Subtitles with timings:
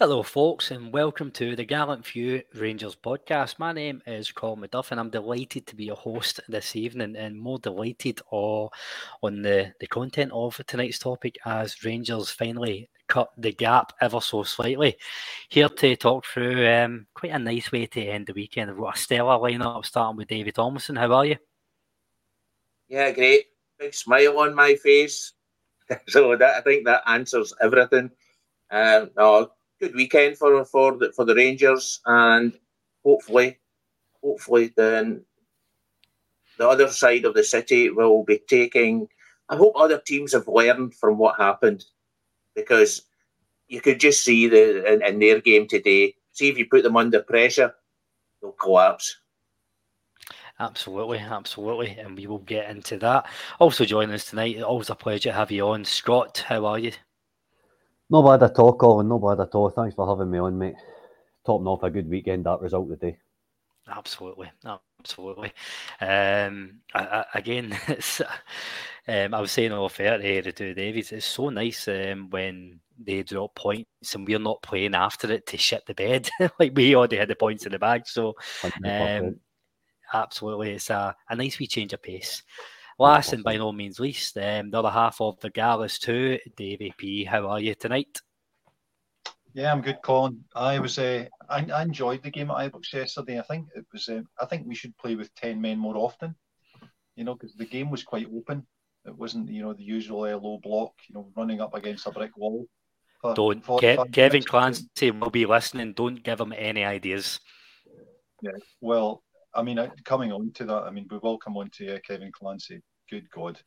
[0.00, 3.58] Hello, folks, and welcome to the Gallant Few Rangers podcast.
[3.58, 7.38] My name is Colin McDuff, and I'm delighted to be your host this evening, and
[7.38, 8.70] more delighted on
[9.20, 14.96] the, the content of tonight's topic as Rangers finally cut the gap ever so slightly.
[15.50, 18.70] Here to talk through um, quite a nice way to end the weekend.
[18.70, 20.96] I've got a stellar lineup starting with David Thomason.
[20.96, 21.36] How are you?
[22.88, 23.48] Yeah, great.
[23.78, 25.34] Big smile on my face.
[26.08, 28.10] so that I think that answers everything.
[28.70, 32.52] Um, no, good weekend for for the for the Rangers, and
[33.04, 33.58] hopefully,
[34.22, 35.24] hopefully then
[36.58, 39.08] the other side of the city will be taking.
[39.48, 41.84] I hope other teams have learned from what happened,
[42.54, 43.02] because
[43.68, 46.14] you could just see the in, in their game today.
[46.32, 47.74] See if you put them under pressure,
[48.40, 49.16] they'll collapse.
[50.60, 53.26] Absolutely, absolutely, and we will get into that.
[53.58, 56.44] Also joining us tonight, always a pleasure to have you on, Scott.
[56.46, 56.92] How are you?
[58.10, 59.08] No bad at all, Colin.
[59.08, 59.70] No bad at all.
[59.70, 60.74] Thanks for having me on, mate.
[61.46, 63.16] Topping off a good weekend, that result today.
[63.88, 65.52] Absolutely, absolutely.
[66.00, 71.12] Um, I, I, again, it's, um, I was saying off air to the two Davies,
[71.12, 75.56] it's so nice um, when they drop points and we're not playing after it to
[75.56, 76.28] shit the bed.
[76.58, 78.02] like we already had the points in the bag.
[78.06, 78.34] So,
[78.84, 79.36] um,
[80.12, 82.42] absolutely, it's a, a nice wee change of pace.
[83.00, 86.92] Last and by no means least, um, the other half of the Gallus too, Davey
[86.98, 87.24] P.
[87.24, 88.20] How are you tonight?
[89.54, 90.44] Yeah, I'm good, Colin.
[90.54, 93.38] I was uh, I, I enjoyed the game at Ibrox yesterday.
[93.38, 94.10] I think it was.
[94.10, 96.34] Uh, I think we should play with ten men more often.
[97.16, 98.66] You know, because the game was quite open.
[99.06, 100.92] It wasn't, you know, the usual uh, low block.
[101.08, 102.66] You know, running up against a brick wall.
[103.34, 105.94] Don't Ke- Kevin Clancy will be listening.
[105.94, 107.40] Don't give him any ideas.
[108.42, 109.22] Yeah, well,
[109.54, 112.30] I mean, coming on to that, I mean, we will come on to uh, Kevin
[112.30, 112.82] Clancy.
[113.10, 113.60] Good God.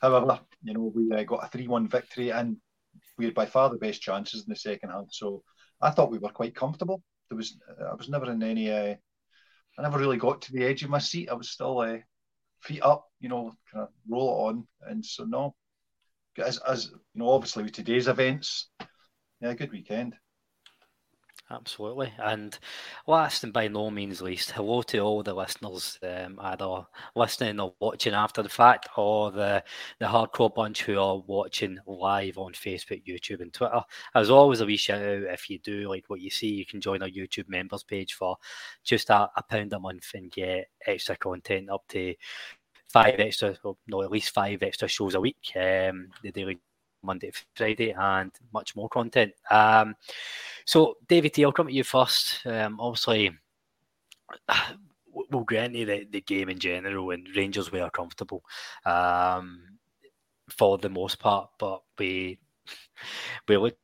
[0.00, 2.56] However, you know, we uh, got a 3 1 victory and
[3.18, 5.06] we had by far the best chances in the second half.
[5.10, 5.42] So
[5.80, 7.02] I thought we were quite comfortable.
[7.28, 8.94] There was, I was never in any, uh,
[9.78, 11.28] I never really got to the edge of my seat.
[11.28, 11.98] I was still uh,
[12.60, 14.66] feet up, you know, kind of roll it on.
[14.82, 15.54] And so, no,
[16.38, 18.70] as, as you know, obviously with today's events,
[19.40, 20.14] yeah, good weekend.
[21.48, 22.12] Absolutely.
[22.18, 22.58] And
[23.06, 27.72] last and by no means least, hello to all the listeners, um, either listening or
[27.78, 29.62] watching after the fact, or the,
[30.00, 33.80] the hardcore bunch who are watching live on Facebook, YouTube, and Twitter.
[34.16, 36.80] As always, a wee shout out if you do like what you see, you can
[36.80, 38.36] join our YouTube members page for
[38.82, 42.12] just a, a pound a month and get extra content up to
[42.88, 45.52] five extra, well, no, at least five extra shows a week.
[45.54, 46.58] Um, the daily
[47.06, 49.32] Monday, Friday, and much more content.
[49.50, 49.94] Um,
[50.64, 52.44] so, David T, I'll come to you first.
[52.46, 53.30] Um, obviously,
[55.30, 58.42] we'll grant you the, the game in general, and Rangers were comfortable
[58.84, 59.78] um,
[60.50, 62.38] for the most part, but we
[63.48, 63.76] we look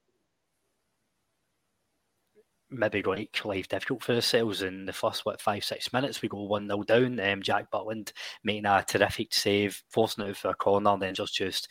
[2.73, 6.23] maybe going to make life difficult for ourselves in the first what five six minutes
[6.23, 10.37] we go one 0 down um, Jack Butland making a terrific save forcing it out
[10.37, 11.69] for a corner and then just just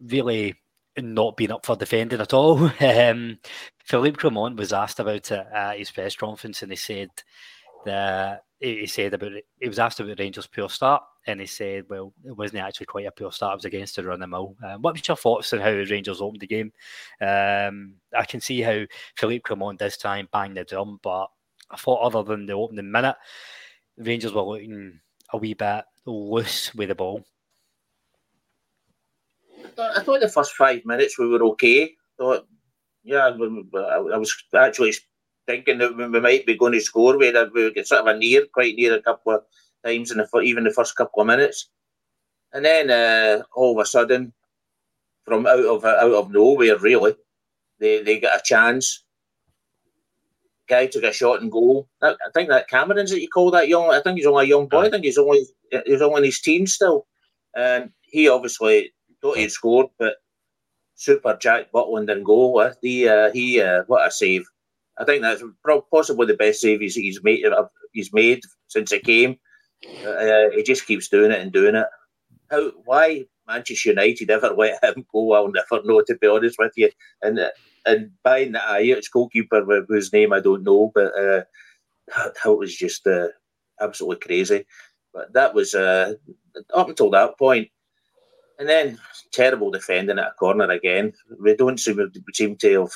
[0.00, 0.54] really
[0.96, 2.70] not being up for defending at all.
[2.80, 3.38] Um,
[3.84, 7.08] Philippe Clement was asked about it at his press conference, and he said
[7.86, 9.46] that he said about it.
[9.60, 12.86] He was asked about the Rangers' poor start, and he said, "Well, it wasn't actually
[12.86, 13.54] quite a poor start.
[13.54, 15.86] It was against the run of mill." Um, what was your thoughts on how the
[15.86, 16.72] Rangers opened the game?
[17.20, 18.84] Um, I can see how
[19.16, 21.28] Philippe Clement does try and bang the drum, but
[21.70, 23.16] I thought other than the opening minute,
[23.96, 25.00] Rangers were looking
[25.32, 27.24] a wee bit loose with the ball.
[29.78, 31.84] I thought the first five minutes we were okay.
[31.84, 31.88] I
[32.18, 32.46] thought,
[33.04, 34.94] yeah, I was actually
[35.46, 37.16] thinking that we might be going to score.
[37.16, 39.42] We had we get sort of a near, quite near a couple of
[39.84, 41.70] times in the even the first couple of minutes,
[42.52, 44.32] and then uh, all of a sudden,
[45.24, 47.14] from out of out of nowhere, really,
[47.80, 49.04] they they get a chance.
[50.68, 51.88] Guy took a shot and goal.
[52.02, 53.90] I think that Cameron's that you call that young.
[53.90, 54.82] I think he's only a young boy.
[54.82, 55.46] I think he's only
[55.86, 57.06] he's only in his teens still,
[57.56, 60.16] and he obviously thought he'd scored, but
[60.94, 62.52] super Jack Butland and goal.
[62.54, 64.44] With the uh, he uh, what a save!
[64.98, 65.42] I think that's
[65.90, 67.44] possibly the best save he's, he's made.
[67.46, 69.38] Uh, he's made since he came.
[70.06, 71.86] Uh, he just keeps doing it and doing it.
[72.50, 72.70] How?
[72.84, 75.32] Why Manchester United ever let him go?
[75.32, 76.02] I'll never know.
[76.02, 76.90] To be honest with you,
[77.22, 77.40] and
[77.86, 81.44] and buying the Ajax goalkeeper whose name I don't know, but uh,
[82.16, 83.28] that, that was just uh,
[83.80, 84.66] absolutely crazy.
[85.14, 86.14] But that was uh,
[86.74, 87.70] up until that point
[88.58, 88.98] and then
[89.32, 91.12] terrible defending at a corner again.
[91.40, 92.92] We don't seem seem to have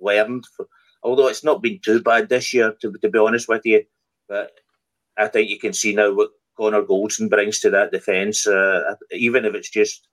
[0.00, 0.44] learned,
[1.02, 3.84] although it's not been too bad this year, to, to be honest with you.
[4.28, 4.52] But
[5.16, 9.44] I think you can see now what Connor Goldson brings to that defence, uh, even
[9.44, 10.08] if it's just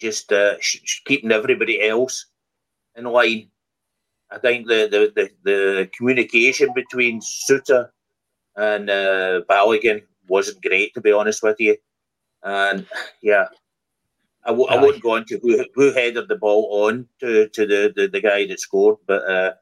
[0.00, 2.26] just uh, sh- keeping everybody else
[2.96, 3.48] in line.
[4.30, 7.90] I think the, the, the, the communication between Souttar
[8.56, 11.76] and uh, Balogun wasn't great, to be honest with you.
[12.42, 12.86] And
[13.22, 13.46] yeah,
[14.44, 17.92] I w- I wouldn't go into who, who headed the ball on to, to the,
[17.94, 19.52] the, the guy that scored, but uh,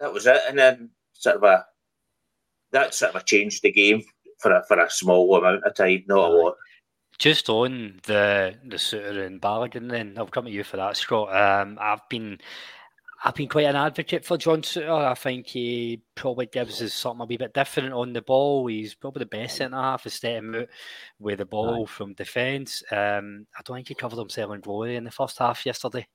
[0.00, 0.40] that was it.
[0.48, 1.64] And then sort of a
[2.72, 4.02] that sort of changed the game
[4.38, 6.54] for a for a small amount of time, not a lot.
[7.18, 11.34] Just on the the Souttar and Balogun, then I'll come to you for that, Scott.
[11.34, 12.38] Um, I've been
[13.24, 15.04] I've been quite an advocate for John Souttar.
[15.04, 18.68] I think he probably gives us something a wee bit different on the ball.
[18.68, 20.68] He's probably the best centre half of stepping out
[21.18, 21.88] with the ball right.
[21.88, 22.82] from defence.
[22.92, 26.06] Um, I don't think he covered himself in glory in the first half yesterday.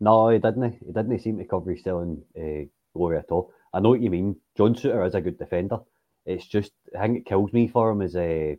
[0.00, 0.80] No, he didn't.
[0.84, 3.50] He didn't seem to cover himself in uh, glory at all.
[3.72, 4.36] I know what you mean.
[4.54, 5.78] John Souttar is a good defender.
[6.26, 8.56] It's just I think it kills me for him is a uh,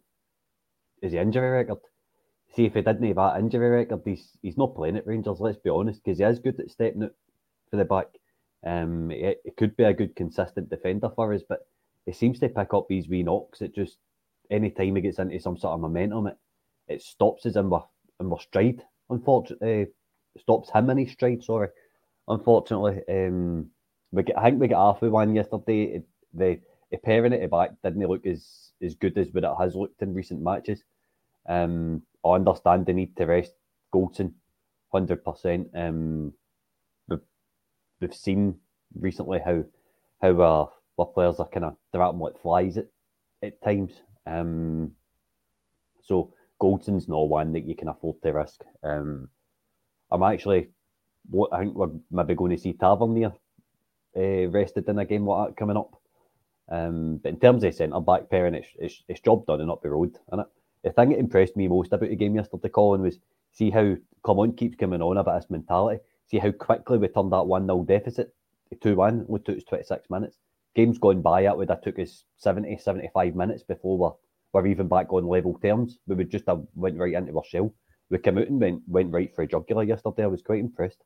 [1.04, 1.80] is the injury record.
[2.56, 5.40] See if he didn't have that injury record, he's he's not playing at Rangers.
[5.40, 7.12] Let's be honest, because he is good at stepping out
[7.74, 8.06] for the back.
[8.64, 11.66] Um, it, it, could be a good consistent defender for us, but
[12.06, 13.62] it seems to pick up these wee knocks.
[13.62, 13.98] It just
[14.52, 16.38] any time he gets into some sort of momentum, it
[16.88, 17.88] it stops us in our
[18.20, 18.84] in our stride.
[19.10, 19.88] Unfortunately,
[20.38, 21.44] stops him in his stride.
[21.44, 21.70] Sorry,
[22.28, 23.72] unfortunately, um,
[24.12, 25.96] we get, I think we got of one yesterday.
[25.96, 26.60] It, the
[26.92, 30.14] the pairing it back didn't look as as good as what it has looked in
[30.14, 30.84] recent matches.
[31.50, 33.54] Um, I understand the need to rest
[33.94, 34.34] Goldson,
[34.92, 35.70] hundred percent.
[38.04, 38.56] We've seen
[39.00, 39.64] recently how
[40.22, 40.66] how uh,
[41.00, 42.88] our players are kind of dropping like flies at,
[43.42, 43.94] at times.
[44.28, 44.92] Um,
[46.02, 48.62] so Goldson's not one that you can afford to risk.
[48.84, 49.30] Um,
[50.12, 50.68] I'm actually,
[51.30, 53.32] what I think we're maybe going to see Tavernier
[54.18, 55.96] uh, rested in a game like that coming up.
[56.70, 59.82] Um, but in terms of centre back pairing, it's, it's, it's job done and up
[59.82, 60.18] the road.
[60.30, 60.44] And
[60.84, 63.20] the thing that impressed me most about the game yesterday, Colin, was
[63.54, 67.46] see how Clement keeps coming on about his mentality see how quickly we turned that
[67.46, 68.34] 1 0 deficit
[68.70, 69.26] to 2 1.
[69.28, 70.38] We took us 26 minutes.
[70.76, 74.12] Games gone by, it would have took us 70, 75 minutes before we're,
[74.54, 76.00] we're even back on level terms.
[76.08, 77.74] We would just have went right into our shell.
[78.10, 80.24] We came out and went, went right for a jugular yesterday.
[80.24, 81.04] I was quite impressed.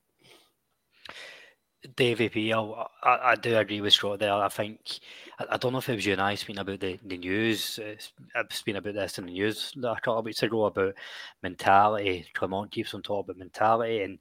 [1.96, 4.34] Davey P, I, I do agree with Scott there.
[4.34, 5.00] I think
[5.40, 7.80] I, I, don't know if it was you and I speaking about the, the news.
[7.82, 10.96] It's, I've been about this in the news a couple of weeks ago about
[11.44, 12.26] mentality.
[12.34, 14.18] Clement keeps on talking about mentality, and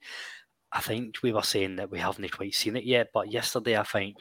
[0.76, 3.82] I think we were saying that we haven't quite seen it yet, but yesterday I
[3.82, 4.16] think,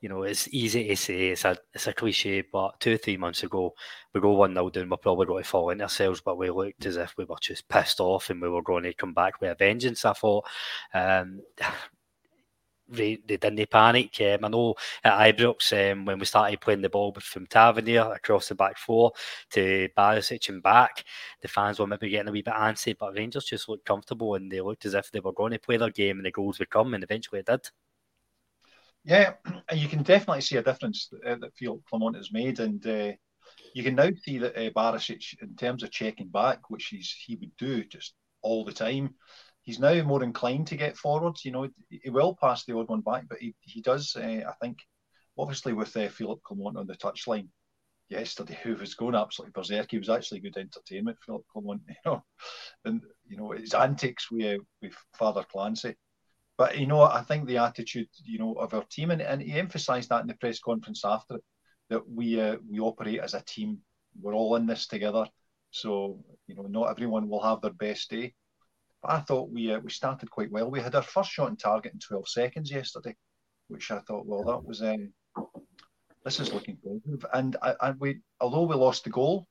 [0.00, 3.18] you know, it's easy to say, it's a it's a cliche, but two or three
[3.18, 3.74] months ago,
[4.14, 6.86] we go 1 0 down, we're probably going to fall into ourselves, but we looked
[6.86, 9.50] as if we were just pissed off and we were going to come back with
[9.50, 10.06] a vengeance.
[10.06, 10.46] I thought,
[10.94, 11.42] um,
[12.92, 14.20] they, didn't panic.
[14.20, 18.48] Um, I know at Ibrox, um, when we started playing the ball from Tavernier across
[18.48, 19.12] the back four
[19.50, 21.04] to Barisic and back,
[21.40, 24.50] the fans were maybe getting a wee bit antsy, but Rangers just looked comfortable and
[24.50, 26.70] they looked as if they were going to play their game and the goals would
[26.70, 27.68] come, and eventually it did.
[29.04, 29.34] Yeah,
[29.68, 33.12] and you can definitely see a difference uh, that Phil Clement has made, and uh,
[33.74, 37.36] you can now see that uh, Barisic, in terms of checking back, which he's he
[37.36, 39.14] would do just all the time,
[39.62, 41.44] he's now more inclined to get forwards.
[41.44, 44.14] You know, he will pass the odd one back, but he, he does.
[44.16, 44.78] Uh, I think,
[45.38, 47.48] obviously, with uh, Philip Clement on the touchline
[48.08, 49.90] yesterday, who was going absolutely berserk.
[49.90, 51.82] He was actually good entertainment, Philip Clement.
[51.88, 52.24] You know,
[52.84, 55.94] and you know his antics with uh, with Father Clancy.
[56.58, 59.52] But you know, I think the attitude, you know, of our team, and, and he
[59.52, 61.44] emphasised that in the press conference after it,
[61.90, 63.78] that we uh, we operate as a team.
[64.20, 65.26] We're all in this together.
[65.70, 68.34] So you know, not everyone will have their best day.
[69.02, 70.70] But I thought we uh, we started quite well.
[70.70, 73.16] We had our first shot on target in 12 seconds yesterday,
[73.68, 75.12] which I thought, well, that was um,
[76.24, 77.26] this is looking positive.
[77.32, 79.46] And and we, although we lost the goal,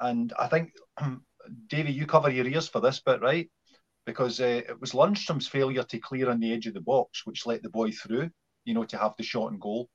[0.00, 0.72] and I think,
[1.68, 3.50] Davey, you cover your ears for this bit, right?
[4.04, 7.46] Because uh, it was Lundstrom's failure to clear on the edge of the box, which
[7.46, 8.30] let the boy through.
[8.64, 9.88] You know, to have the shot and goal,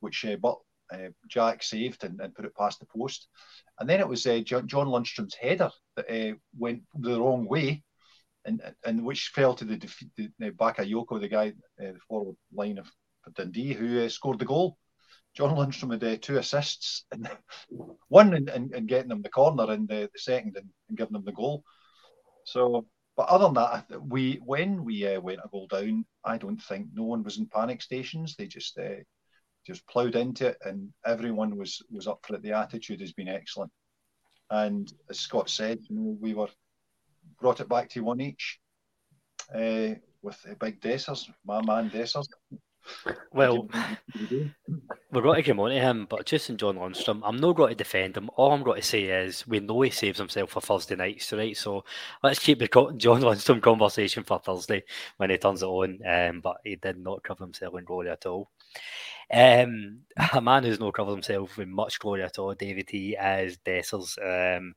[0.00, 0.58] which uh, but
[0.92, 3.28] uh, Jack saved and, and, put it past the post.
[3.80, 7.82] And then it was uh, John, John Lundstrom's header that uh, went the wrong way,
[8.44, 11.48] and and which fell to the, defeat, the, Bakayoko, the guy,
[11.80, 12.90] uh, the forward line of
[13.34, 14.76] Dundee, who uh, scored the goal.
[15.34, 17.28] John Lundstrom had uh, two assists, and
[18.08, 21.12] one in, in, in, getting them the corner, and the, the second in, in, giving
[21.12, 21.64] them the goal.
[22.44, 26.60] So, but other than that, we when we uh, went a goal down, I don't
[26.62, 28.34] think no one was in panic stations.
[28.36, 29.02] They just uh,
[29.66, 32.42] just ploughed into it, and everyone was was up for it.
[32.42, 33.72] The attitude has been excellent,
[34.50, 36.48] and as Scott said, you know, we were
[37.42, 38.60] brought it back to one each
[39.54, 42.26] uh, with a big Dessers, my man Dessers.
[43.32, 43.68] Well,
[45.12, 47.70] we're going to come on to him, but just in John Lundstrom, I'm not going
[47.70, 48.28] to defend him.
[48.36, 51.56] All I'm going to say is we know he saves himself for Thursday nights, right?
[51.56, 51.84] So
[52.22, 54.82] let's keep the John Lundstrom conversation for Thursday
[55.16, 56.00] when he turns it on.
[56.06, 58.50] Um, but he did not cover himself in glory at all.
[59.32, 60.00] Um,
[60.32, 64.18] a man who's not covered himself in much glory at all, David T, is Dessers.
[64.58, 64.74] Um,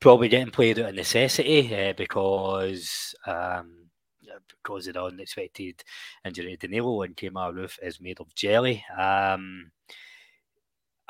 [0.00, 3.88] probably getting played out of necessity uh, because um,
[4.50, 5.82] because of the unexpected
[6.24, 8.84] injury to Danilo and Kemar Roofe is made of jelly.
[8.96, 9.70] Um,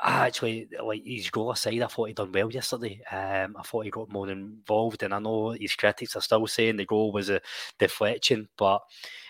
[0.01, 3.01] actually, like his goal aside, I thought he done well yesterday.
[3.11, 6.77] Um, I thought he got more involved, and I know his critics are still saying
[6.77, 7.41] the goal was a
[7.77, 8.81] deflection, but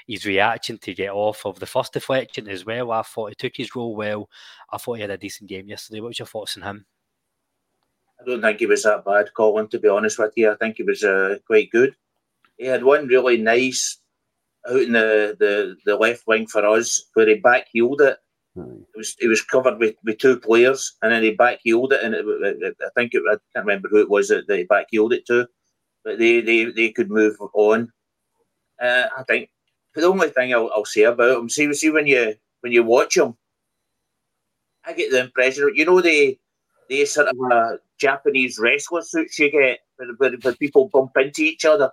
[0.08, 3.56] his reaction to get off of the first deflection as well, I thought he took
[3.56, 4.30] his role well.
[4.72, 6.01] I thought he had a decent game yesterday.
[6.01, 6.86] What was your thoughts on him?
[8.20, 9.68] I don't think he was that bad, Colin.
[9.70, 11.96] To be honest with you, I think he was uh, quite good
[12.60, 13.98] he had one really nice
[14.70, 18.18] out in the, the, the left wing for us where he back heeled it.
[18.56, 22.04] It was it was covered with, with two players, and then he back heeled it,
[22.04, 24.64] and it, it, I think it, I can't remember who it was that, that he
[24.66, 25.48] back heeled it to,
[26.04, 27.90] but they, they, they could move on.
[28.82, 29.50] Uh, I think
[29.96, 33.16] the only thing I'll, I'll say about him, see, see when you when you watch
[33.16, 33.36] him,
[34.86, 36.38] I get the impression, you know, the
[36.89, 39.79] the sort of uh, Japanese wrestler suits you get
[40.17, 41.91] where, where, people bump into each other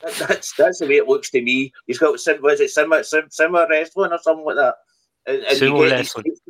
[0.00, 1.72] that's that's the way it looks to me.
[1.86, 4.74] He's got was it similar similar wrestling or something like that.
[5.26, 6.40] And, and you get these,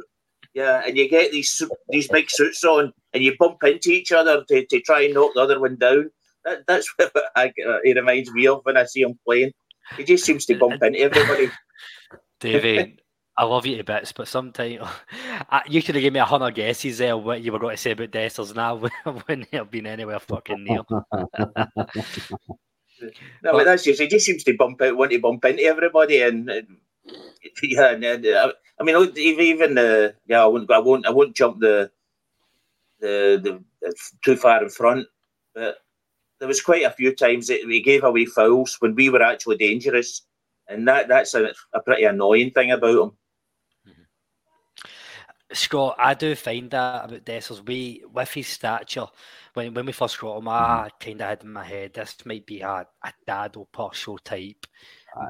[0.54, 4.44] yeah, and you get these these big suits on, and you bump into each other
[4.49, 6.11] to, to try and knock the other one down.
[6.44, 9.52] That, that's what I, uh, it reminds me of when I see him playing.
[9.96, 11.50] He just seems to bump into everybody.
[12.40, 13.01] David,
[13.36, 14.86] I love you to bits, but sometimes
[15.68, 17.92] you could have given me a hundred guesses there what you were going to say
[17.92, 18.80] about Dessers, now.
[19.06, 20.82] I wouldn't have been anywhere fucking near.
[23.42, 26.20] no, but that's just he just seems to bump out, want to bump into everybody,
[26.20, 26.76] and, and
[27.62, 31.34] yeah, and, and uh, I mean, even the yeah, I won't, I won't, I won't
[31.34, 31.90] jump the
[33.00, 35.06] the the, the too far in front,
[35.54, 35.78] but
[36.38, 39.56] there was quite a few times that we gave away fouls when we were actually
[39.56, 40.22] dangerous,
[40.68, 43.12] and that that's a, a pretty annoying thing about him.
[45.52, 47.66] Scott, I do find that about Dessers.
[47.66, 49.06] We with his stature,
[49.54, 52.47] when when we first got him, I kind of had in my head this might
[52.47, 54.66] be a, a Dado Pršo type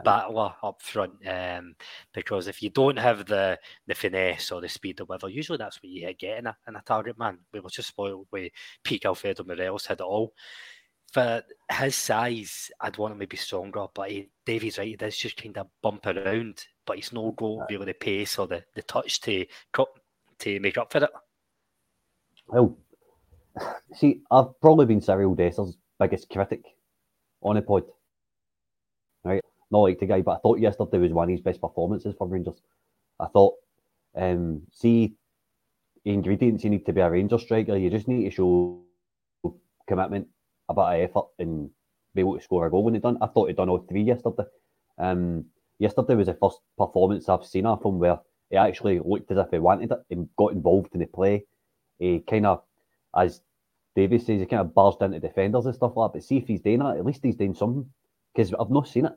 [0.04, 1.14] battler up front.
[1.26, 1.74] Um,
[2.12, 5.82] because if you don't have the the finesse or the speed or whatever, usually that's
[5.82, 7.38] what you get in a, in a target man.
[7.52, 8.52] We were just spoiled with
[8.84, 10.34] peak Alfredo Morelos had it all.
[11.12, 15.16] For his size, I'd want him to be stronger, but he, Davey's right, he does
[15.16, 18.80] just kind of bump around, but he's no got really the pace or the, the
[18.80, 19.44] touch to
[20.42, 21.10] to make up for it.
[22.48, 22.76] Well,
[23.94, 26.64] see, I've probably been Cyril Dessers' biggest critic
[27.40, 27.84] on a pod.
[29.24, 29.42] Right?
[29.70, 32.28] Not like the guy, but I thought yesterday was one of his best performances for
[32.28, 32.60] Rangers.
[33.18, 33.54] I thought,
[34.16, 35.14] um, see,
[36.04, 38.82] ingredients you need to be a Rangers striker, you just need to show
[39.88, 40.28] commitment,
[40.68, 41.70] a bit of effort, and
[42.14, 43.18] be able to score a goal when he done.
[43.20, 44.44] I thought he'd done all three yesterday.
[44.98, 45.46] Um,
[45.78, 48.18] yesterday was the first performance I've seen of him where
[48.52, 51.46] he actually looked as if he wanted it and got involved in the play.
[51.98, 52.62] He kind of,
[53.16, 53.42] as
[53.96, 56.18] Davis says, he kind of burst into defenders and stuff like that.
[56.18, 57.90] But see if he's doing that, at least he's doing something.
[58.34, 59.14] because I've not seen it.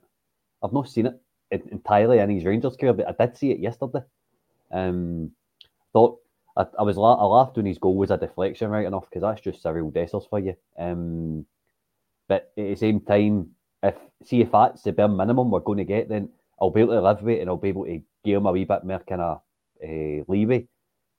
[0.64, 4.02] I've not seen it entirely in his Rangers career, but I did see it yesterday.
[4.72, 5.32] Um,
[5.94, 6.20] thought
[6.58, 9.42] I, I was I laughed when his goal was a deflection right enough because that's
[9.42, 10.56] just Cyril Dessers for you.
[10.80, 11.46] Um,
[12.28, 13.52] but at the same time,
[13.84, 16.94] if see if that's the bare minimum we're going to get, then I'll be able
[16.94, 19.00] to live with it and I'll be able to give him a wee bit more
[19.08, 19.42] kind of
[19.84, 20.68] uh, leeway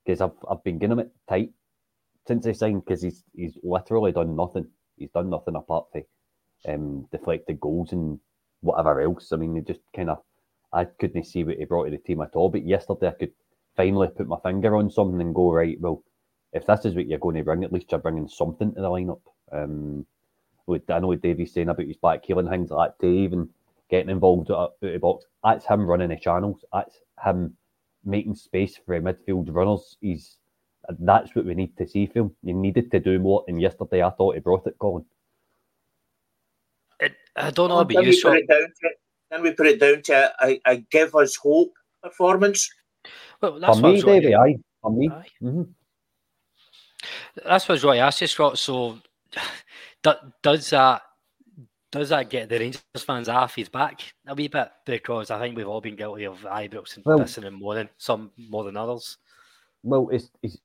[0.05, 1.51] because I've I've been getting him it tight
[2.27, 4.67] since he signed because he's he's literally done nothing.
[4.97, 6.03] He's done nothing apart from
[6.67, 8.19] um, deflected goals and
[8.61, 9.33] whatever else.
[9.33, 10.19] I mean, he just kind of
[10.73, 12.49] I couldn't see what he brought to the team at all.
[12.49, 13.33] But yesterday, I could
[13.77, 15.81] finally put my finger on something and go right.
[15.81, 16.03] Well,
[16.53, 18.89] if this is what you're going to bring, at least you're bringing something to the
[18.89, 19.21] lineup.
[19.53, 20.07] Um,
[20.69, 23.49] I know what Davey's saying about his back healing things like that, Dave, and
[23.91, 25.25] getting involved out of the box.
[25.43, 26.65] That's him running the channels.
[26.73, 27.57] That's him
[28.05, 29.97] making space for midfield runners.
[30.01, 30.39] He's
[31.01, 32.37] that's what we need to see from him.
[32.43, 35.05] You needed to do more, and yesterday I thought he brought it, Colin.
[37.01, 38.41] It, I don't know about you, Sean.
[39.31, 42.71] Then we put it down to a, a give us hope performance.
[43.41, 44.57] Well, that's for me, Davey, aye.
[44.83, 45.09] For me.
[45.43, 45.63] Mm-hmm.
[47.45, 48.59] That's what I was going to ask you, Scott.
[48.59, 48.99] So,
[50.43, 51.03] does that
[51.93, 54.69] does that get the Rangers fans off his back a wee bit?
[54.85, 58.31] Because I think we've all been guilty of Ibrox and well, pissing more than some
[58.37, 59.19] more than others.
[59.83, 60.59] Well, it's, it's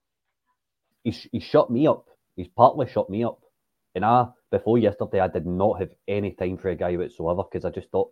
[1.03, 2.05] he's, he shut me up.
[2.35, 3.39] He's partly shut me up.
[3.93, 7.65] And I, before yesterday, I did not have any time for a guy whatsoever because
[7.65, 8.11] I just thought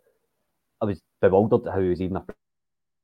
[0.81, 2.25] I was bewildered at how he was even a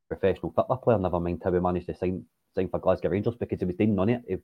[0.07, 0.99] professional football player.
[0.99, 3.95] Never mind how he managed to sign sign for Glasgow Rangers because he was doing
[3.95, 4.23] none of it.
[4.27, 4.37] He,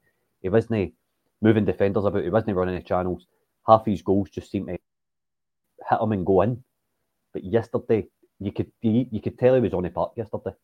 [0.44, 0.94] he wasn't
[1.41, 2.24] moving defenders about.
[2.24, 3.27] He wasn't running the channels.
[3.68, 4.77] Half his goals just seemed to
[5.91, 6.63] hit him and go in.
[7.33, 8.07] But yesterday,
[8.39, 10.55] you could you, you could tell he was on the park yesterday.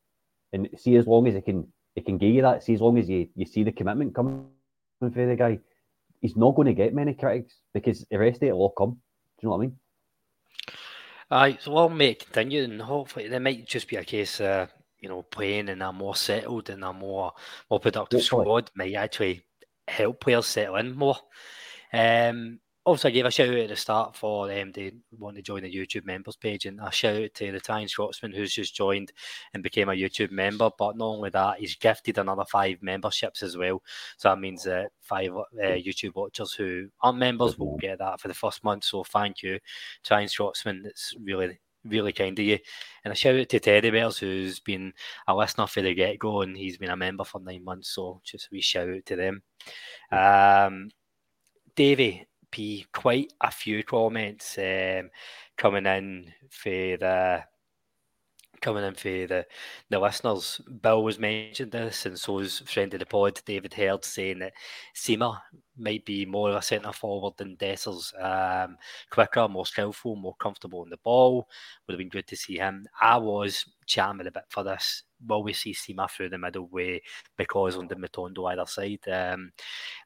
[0.54, 2.98] And see, as long as he can he can give you that, see, as long
[2.98, 4.46] as you, you see the commitment coming
[5.00, 5.60] from the guy,
[6.22, 8.92] he's not going to get many critics because the rest of it will all come.
[8.92, 8.98] Do
[9.42, 9.78] you know what I mean?
[11.30, 14.68] Aye, so we'll make continue, and hopefully there might just be a case, uh,
[15.00, 17.34] you know, playing in a more settled and a more
[17.70, 18.44] more productive hopefully.
[18.44, 19.44] squad might actually
[19.88, 21.18] help players settle in more.
[21.92, 25.42] Um, also, I gave a shout out at the start for um, they want to
[25.42, 28.74] join the YouTube members page, and a shout out to the Italian Scotsman who's just
[28.74, 29.12] joined
[29.54, 30.70] and became a YouTube member.
[30.80, 33.84] But not only that, he's gifted another five memberships as well.
[34.16, 38.30] So that means that five uh, YouTube watchers who aren't members will get that for
[38.30, 38.86] the first month.
[38.86, 39.60] So thank you,
[40.06, 40.84] Italian Scotsman.
[40.86, 42.58] It's really really kind of you.
[43.04, 44.94] And a shout out to Teddy Bears, who's been
[45.28, 47.90] a listener for the get go, and he's been a member for nine months.
[47.90, 49.42] So just a wee shout out to them.
[50.10, 50.90] Um,
[51.76, 55.10] Davey, be quite a few comments um,
[55.58, 57.44] coming in for the
[58.62, 59.46] coming in for the,
[59.90, 60.62] the listeners.
[60.82, 64.54] Bill was mentioned this, and so was friend of the pod, David Herd, saying that
[64.96, 65.40] Sima
[65.78, 68.14] might be more of a centre forward than Dessers.
[68.22, 68.78] Um,
[69.10, 71.48] quicker, more skillful, more comfortable in the ball.
[71.88, 72.86] Would have been good to see him.
[73.00, 75.04] I was chatting a bit for this.
[75.26, 77.02] Will we see Sima through the middle way
[77.38, 79.08] because on the Matondo either side?
[79.12, 79.52] Um,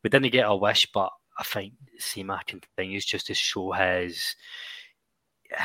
[0.04, 4.36] we didn't get a wish, but I think Sima continues just to show his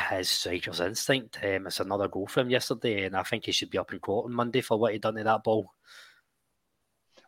[0.09, 1.37] his striker's instinct.
[1.43, 3.99] Um, it's another goal for him yesterday, and I think he should be up in
[3.99, 5.71] court on Monday for what he done to that ball.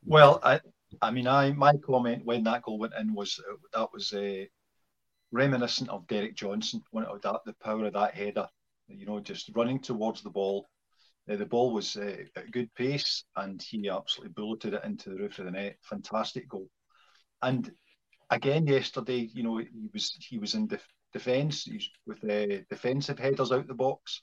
[0.04, 0.62] Well, I,
[1.00, 4.46] I mean, I my comment when that goal went in was uh, that was uh,
[5.32, 8.48] reminiscent of Derek Johnstone when it, that the power of that header.
[8.88, 10.68] You know, just running towards the ball.
[11.30, 15.18] Uh, the ball was uh, at good pace, and he absolutely bulleted it into the
[15.18, 15.78] roof of the net.
[15.84, 16.68] Fantastic goal.
[17.44, 17.72] And
[18.30, 21.68] again yesterday, you know, he was he was in def- defence.
[22.06, 24.22] With the defensive headers out the box,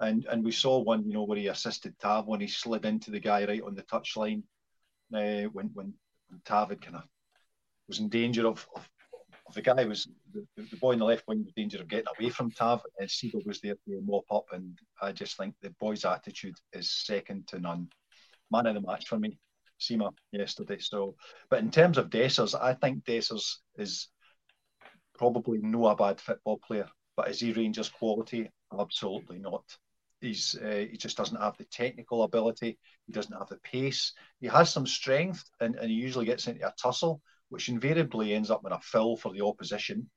[0.00, 3.10] and and we saw one, you know, where he assisted Tav when he slid into
[3.10, 4.42] the guy right on the touchline.
[5.14, 5.94] Uh, when when
[6.44, 7.02] Tav had kind of
[7.88, 8.88] was in danger of, of,
[9.48, 11.88] of the guy was the, the, boy in the left wing was in danger of
[11.88, 14.46] getting away from Tav, and Seagull was there to mop up.
[14.52, 17.88] And I just think the boy's attitude is second to none.
[18.52, 19.38] Man of the match for me.
[19.80, 20.78] Sima yesterday.
[20.78, 21.16] So,
[21.48, 24.08] but in terms of Dessers, I think Dessers is
[25.16, 28.50] probably no a bad football player, but is he Rangers quality?
[28.78, 29.64] Absolutely not.
[30.20, 32.78] He's uh, he just doesn't have the technical ability.
[33.06, 34.12] He doesn't have the pace.
[34.40, 38.50] He has some strength, and, and he usually gets into a tussle, which invariably ends
[38.50, 40.10] up in a fill for the opposition.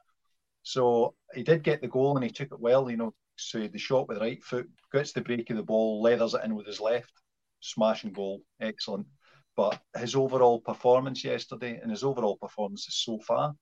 [0.64, 2.90] So he did get the goal and he took it well.
[2.90, 6.02] You know, so the shot with the right foot gets the break of the ball,
[6.02, 7.12] leathers it in with his left,
[7.60, 9.08] smashing goal, excellent.
[9.56, 13.54] But his overall performance yesterday and his overall performances so far,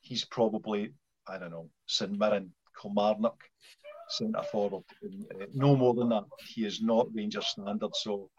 [0.00, 0.94] he's probably,
[1.28, 3.38] I don't know, St Mirren, Kilmarnock
[4.08, 4.84] centre forward.
[5.04, 6.24] Uh, no more than that.
[6.46, 7.94] He is not Rangers standard.
[7.94, 8.30] So,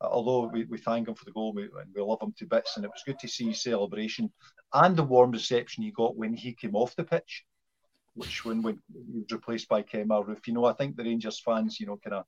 [0.00, 2.46] uh, although we, we thank him for the goal we, and we love him to
[2.46, 4.32] bits, and it was good to see his celebration
[4.72, 7.44] and the warm reception he got when he came off the pitch.
[8.14, 10.46] which when, when he was replaced by Kemar Roofe.
[10.46, 12.24] You know, I think the Rangers fans, you know, kind of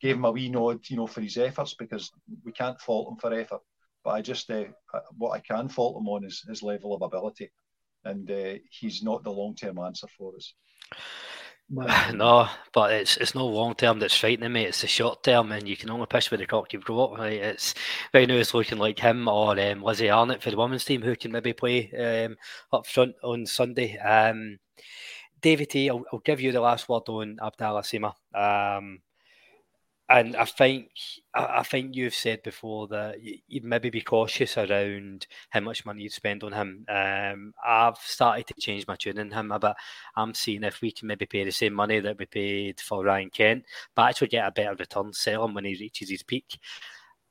[0.00, 2.10] gave him a wee nod, you know, for his efforts because
[2.44, 3.60] we can't fault him for effort.
[4.04, 4.64] But I just, uh,
[5.16, 7.50] what I can fault him on is his level of ability,
[8.04, 10.54] and uh, he's not the long term answer for us.
[12.14, 14.64] No, but it's it's no long term that's frightening me.
[14.66, 17.18] It's the short term, and you can only push with the cock you've got.
[17.18, 17.40] Right?
[17.40, 17.74] It's
[18.14, 21.16] right now it's looking like him or um, Lizzie Arnot for the women's team who
[21.16, 22.36] can maybe play um,
[22.72, 23.98] up front on Sunday.
[23.98, 24.58] Um,
[25.40, 28.12] David T, I'll, I'll give you the last word on Abdallah Sima.
[28.32, 29.00] Um,
[30.08, 30.90] and I think
[31.34, 33.16] I think you've said before that
[33.48, 36.86] you'd maybe be cautious around how much money you'd spend on him.
[36.88, 39.74] Um, I've started to change my tune in him a bit.
[40.14, 43.30] I'm seeing if we can maybe pay the same money that we paid for Ryan
[43.30, 43.64] Kent,
[43.96, 46.58] but actually get a better return, sell him when he reaches his peak.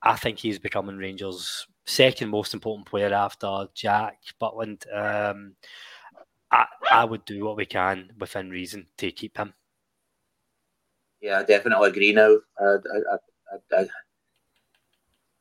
[0.02, 4.86] I think he's becoming Rangers' second most important player after Jack Butland.
[4.94, 5.56] Um,
[6.52, 9.54] I, I would do what we can within reason to keep him.
[11.26, 12.38] Yeah, I definitely agree now.
[12.60, 12.76] I,
[13.12, 13.88] I, I,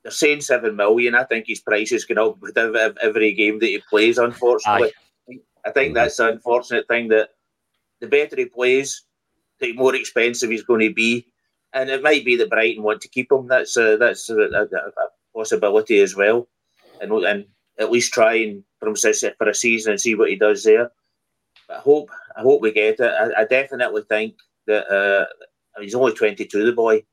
[0.03, 1.15] they're saying seven million.
[1.15, 4.17] I think his price is going up with every game that he plays.
[4.17, 4.93] Unfortunately,
[5.29, 5.41] Aye.
[5.67, 7.29] I think that's the unfortunate thing that
[8.01, 9.03] the better he plays,
[9.61, 11.27] the more expensive he's going to be,
[11.75, 13.47] and it might be that Brighton want to keep him.
[13.47, 16.49] That's a, that's a, a, a possibility as well,
[17.03, 17.45] and and
[17.79, 18.97] at least try and for him
[19.37, 20.91] for a season and see what he does there.
[21.69, 23.03] I hope I hope we get it.
[23.03, 25.27] I, I definitely think that uh,
[25.81, 26.65] he's only twenty two.
[26.65, 27.05] The boy.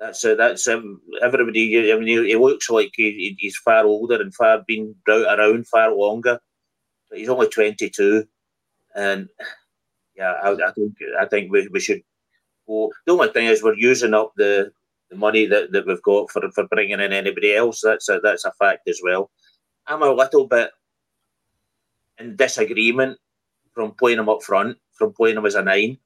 [0.00, 1.92] That's uh, that's um, everybody.
[1.92, 5.94] I mean, he, he looks like he, he's far older and far been around far
[5.94, 6.40] longer,
[7.08, 8.26] but he's only twenty two,
[8.96, 9.28] and
[10.16, 12.02] yeah, I, I, think I think we, we should
[12.66, 12.92] go.
[13.06, 14.72] The only thing is we're using up the,
[15.10, 17.80] the money that, that we've got for, for bringing in anybody else.
[17.80, 19.30] That's a, that's a fact as well.
[19.86, 20.70] I'm a little bit
[22.18, 23.18] in disagreement
[23.72, 25.98] from playing him up front, from playing him as a nine.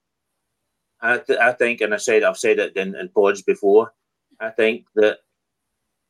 [1.01, 3.93] I, th- I think, and I said I've said it in, in pods before.
[4.41, 5.19] I think that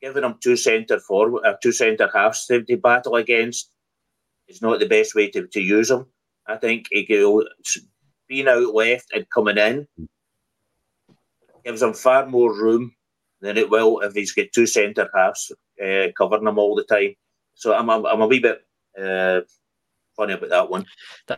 [0.01, 3.70] giving them two centre forward, uh, two centre halves to, to, battle against
[4.49, 6.07] is not the best way to, to use them.
[6.46, 7.44] I think he go
[8.29, 9.87] being out left and coming in
[11.64, 12.94] gives him far more room
[13.40, 15.53] than it will if he's got two centre halves
[15.85, 17.14] uh, covering him all the time.
[17.55, 18.61] So I'm, I'm, I'm a wee bit
[19.01, 19.40] uh,
[20.16, 20.87] funny about that one.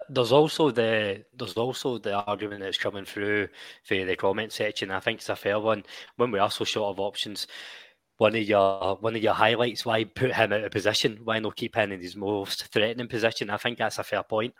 [0.09, 3.49] There's also the there's also the argument that's coming through
[3.85, 4.91] for the comment section.
[4.91, 5.85] I think it's a fair one.
[6.17, 7.47] When we are so short of options,
[8.19, 11.21] one of your one of your highlights why put him out of position?
[11.25, 13.51] Why not keep him in his most threatening position?
[13.51, 14.55] I think that's a fair point.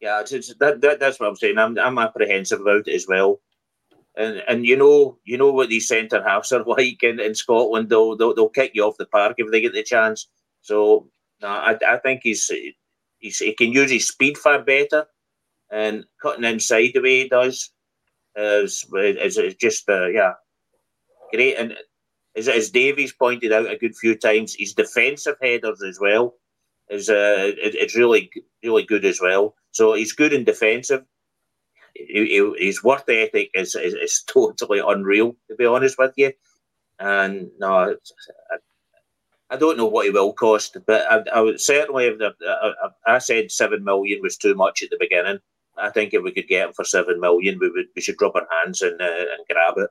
[0.00, 1.58] Yeah, it's, it's, that, that, that's what I'm saying.
[1.58, 3.40] I'm, I'm apprehensive about it as well.
[4.16, 7.88] And and you know you know what these centre halves are like in, in Scotland.
[7.88, 10.28] They'll, they'll they'll kick you off the park if they get the chance.
[10.62, 11.08] So
[11.42, 12.50] no, I, I think he's
[13.20, 15.06] he's, he can use his speed far better,
[15.70, 17.70] and cutting inside the way he does
[18.36, 20.34] is is, is just uh, yeah
[21.32, 21.56] great.
[21.56, 21.76] And
[22.36, 26.34] as, as Davies pointed out a good few times, his defensive headers as well
[26.88, 28.30] is uh, it, it's really
[28.62, 29.54] really good as well.
[29.72, 31.04] So he's good in defensive.
[31.94, 32.26] He,
[32.58, 36.32] he, his work ethic is, is, is totally unreal, to be honest with you.
[36.98, 37.96] And no,
[39.50, 42.06] I don't know what he will cost, but I, I would certainly.
[42.06, 45.40] If the, I, I, said seven million was too much at the beginning.
[45.76, 48.36] I think if we could get him for seven million, we would we should rub
[48.36, 49.90] our hands and uh, and grab it.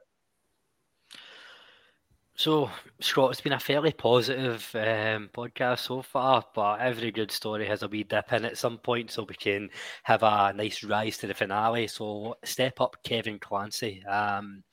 [2.40, 2.70] So,
[3.02, 7.84] Scott, it's been a fairly positive um, podcast so far, but every good story has
[7.84, 9.70] a wee dip in at some point, so we can
[10.04, 11.88] have a nice rise to the finale.
[11.88, 14.06] So, step up Kevin Clancy.
[14.06, 14.64] Um,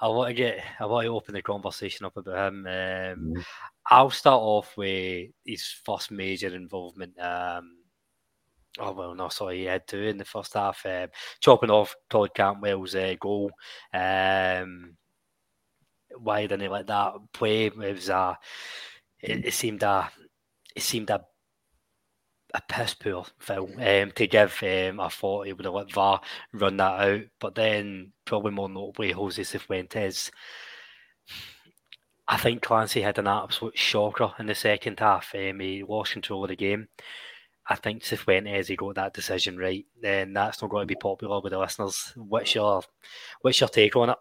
[0.00, 2.66] I want to get, I want to open the conversation up about him.
[2.66, 3.44] Um, mm.
[3.90, 7.18] I'll start off with his first major involvement.
[7.20, 7.76] Um,
[8.78, 11.08] oh well, no, sorry, he had two in the first half, um,
[11.40, 13.50] chopping off Todd Cantwell's uh, goal.
[13.92, 14.96] Um,
[16.16, 17.66] why didn't he let that play?
[17.66, 18.38] It was a,
[19.20, 20.10] it, it seemed a,
[20.76, 21.24] it seemed a
[22.54, 24.62] a piss poor foul um, to give.
[24.62, 26.20] Um, I thought he would have let VAR
[26.52, 30.30] run that out, but then probably more notably Jose Cifuentes
[32.32, 35.34] I think Clancy had an absolute shocker in the second half.
[35.34, 36.88] Um, he lost control of the game.
[37.68, 41.42] I think Cifuentes he got that decision right, then that's not going to be popular
[41.42, 42.14] with the listeners.
[42.16, 42.82] What's your
[43.42, 44.16] what's your take on it?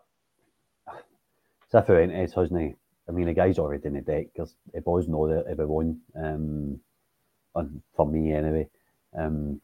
[1.74, 2.78] Cifuentes hasn't.
[3.08, 6.02] I mean, the guy's already in the deck because it was know that everyone.
[6.14, 6.82] Um,
[7.56, 8.68] on, for me anyway.
[9.18, 9.62] Um,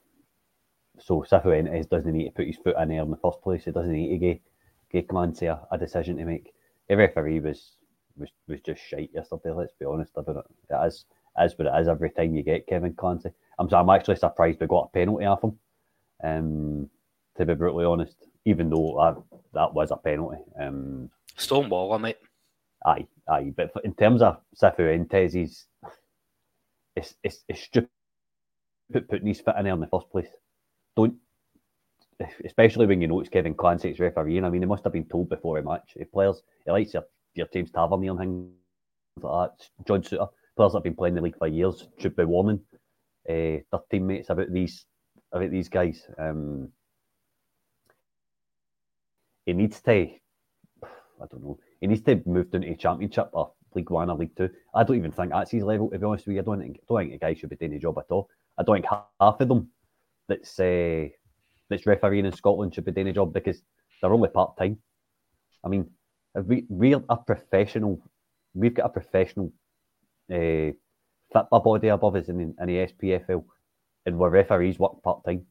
[0.99, 3.65] so Cifuentes doesn't need to put his foot in there in the first place.
[3.65, 4.39] He doesn't need to give,
[4.89, 6.53] give Clancy a, a decision to make.
[6.88, 7.76] The referee was
[8.17, 9.51] was, was just shite yesterday.
[9.51, 10.73] Let's be honest about it.
[10.73, 11.06] It is,
[11.43, 13.30] is what it is every time you get Kevin Clancy.
[13.60, 15.58] I'm I'm actually surprised we got a penalty off him.
[16.23, 16.89] Um,
[17.38, 19.13] to be brutally honest, even though I,
[19.53, 20.41] that was a penalty.
[20.60, 22.17] Um, Stonewall, mate.
[22.86, 23.53] Aye, aye.
[23.56, 25.65] But in terms of Cifuentes, he's
[26.95, 27.89] it's, it's, it's stupid
[28.91, 30.27] putting his foot in there in the first place.
[30.95, 31.15] Don't,
[32.43, 34.43] especially when you know it's Kevin Clancy's refereeing.
[34.43, 35.93] I mean, he must have been told before a match.
[35.95, 37.03] If players, he likes your,
[37.38, 38.50] your James Tavernier and things
[39.21, 39.69] like that.
[39.88, 42.60] John Souttar, players that have been playing the league for years should be warning
[43.30, 44.86] uh, their teammates about these
[45.32, 46.08] about these guys.
[46.17, 46.69] Um,
[49.45, 53.54] he needs to, I don't know, he needs to move down to a Championship or
[53.76, 54.50] League One or League Two.
[54.73, 56.41] I don't even think that's his level, to be honest with you.
[56.41, 58.30] I don't think, I don't think the guy should be doing a job at all.
[58.58, 58.86] I don't think
[59.19, 59.69] half of them
[60.28, 61.08] that's uh,
[61.69, 63.62] that's refereeing in Scotland should be doing a job because
[64.02, 64.78] they're only part time.
[65.63, 65.89] I mean,
[66.45, 68.02] we we're a professional.
[68.54, 69.52] We've got a professional
[70.32, 70.71] uh,
[71.32, 73.43] football body above us in, in the SPFL,
[74.06, 75.45] and where referees work part time.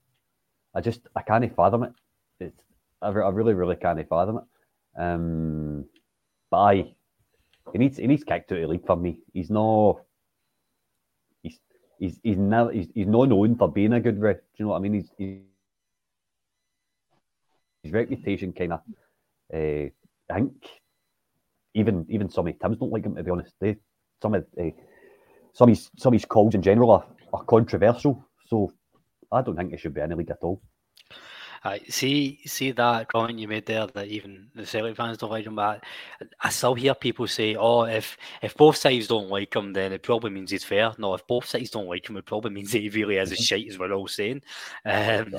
[0.75, 1.93] I just I can't fathom it.
[2.41, 2.63] It's
[3.03, 5.01] I, I really really can't fathom it.
[5.01, 5.85] Um,
[6.51, 6.95] but I
[7.73, 9.21] he needs he needs kicked out of the league for me.
[9.33, 10.01] He's no
[11.43, 11.59] he's
[11.99, 14.37] he's he's not he's, he's not known for being a good ref.
[14.37, 14.95] Do you know what I mean?
[14.95, 15.39] He's, he's
[17.83, 18.81] his reputation kind of
[19.55, 19.91] uh,
[20.31, 20.53] I think
[21.75, 23.55] even even some of Tim's don't like him to be honest.
[23.61, 23.77] They
[24.23, 24.71] some of uh,
[25.53, 28.25] some of his some of his calls in general are, are controversial.
[28.47, 28.73] So
[29.33, 30.61] I don't think he should be in the league at all.
[31.65, 35.47] I see, see that comment you made there that even the Celtic fans don't like
[35.47, 35.57] him.
[35.57, 35.83] But
[36.41, 40.03] I still hear people say, "Oh, if if both sides don't like him, then it
[40.03, 42.83] probably means he's fair." No, if both sides don't like him, it probably means that
[42.83, 43.43] he really is a mm-hmm.
[43.43, 44.43] shite, as we're all saying.
[44.85, 45.35] Um,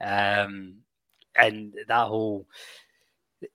[0.00, 0.76] um,
[1.36, 2.46] and that whole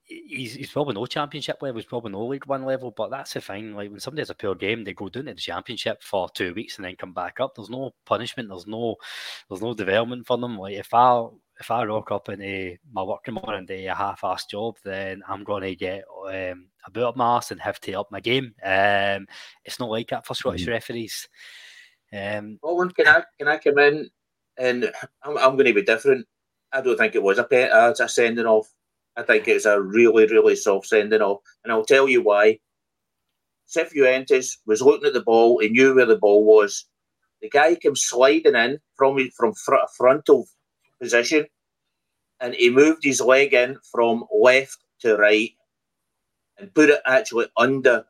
[0.03, 3.41] he's, he's probably no championship level, he's probably no League One level, but that's a
[3.41, 3.73] fine.
[3.73, 6.53] Like when somebody has a poor game, they go down to the championship for two
[6.53, 7.55] weeks and then come back up.
[7.55, 8.95] There's no punishment, there's no
[9.49, 10.57] there's no development for them.
[10.57, 11.27] Like if I
[11.59, 15.43] if I rock up in a, my working morning day a half-ass job, then I'm
[15.43, 18.53] going to get um, a boot up my ass and have to up my game.
[18.63, 19.27] Um,
[19.65, 20.71] it's not like that for Scottish mm-hmm.
[20.71, 21.27] referees.
[22.13, 24.09] Um, Owen, can I can I come in
[24.57, 24.91] and
[25.23, 26.25] I'm, I'm going to be different.
[26.71, 28.71] I don't think it was a pet, uh, a sending off.
[29.19, 32.59] I think it's a really really soft sending off, and I'll tell you why.
[33.67, 35.59] Cifuentes was looking at the ball.
[35.59, 36.85] He knew where the ball was.
[37.41, 40.47] The guy came sliding in from from fr- frontal
[41.01, 41.45] position,
[42.39, 45.51] and he moved his leg in from left to right
[46.57, 48.05] and put it actually under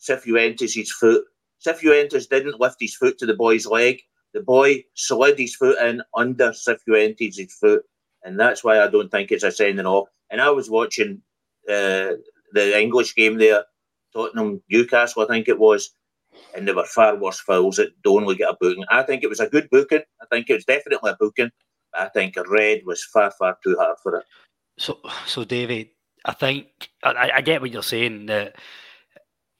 [0.00, 1.24] Cifuentes' foot.
[1.64, 4.00] Cifuentes didn't lift his foot to the boy's leg.
[4.32, 7.82] The boy slid his foot in under Cifuentes' foot,
[8.24, 10.08] and that's why I don't think it's a sending off.
[10.30, 11.22] And I was watching
[11.68, 12.12] uh,
[12.52, 13.64] the English game there,
[14.12, 15.90] Tottenham Newcastle, I think it was,
[16.54, 18.84] and there were far worse fouls that don't only get a booking.
[18.90, 20.02] I think it was a good booking.
[20.20, 21.50] I think it was definitely a booking.
[21.94, 24.24] I think a red was far, far too hard for it.
[24.78, 25.88] So, so David,
[26.24, 28.56] I think I, I get what you're saying that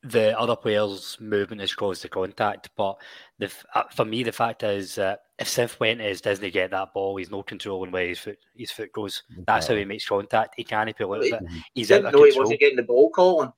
[0.09, 2.97] the other players' movement has caused the contact, but
[3.39, 7.31] the, uh, for me, the fact is that if Cifuentes doesn't get that ball, he's
[7.31, 9.23] no controlling where his foot his foot goes.
[9.47, 10.55] That's how he makes contact.
[10.57, 11.41] He can't pull out of it.
[11.75, 12.31] He's he didn't know control.
[12.33, 13.53] he wasn't getting the ball, Colin.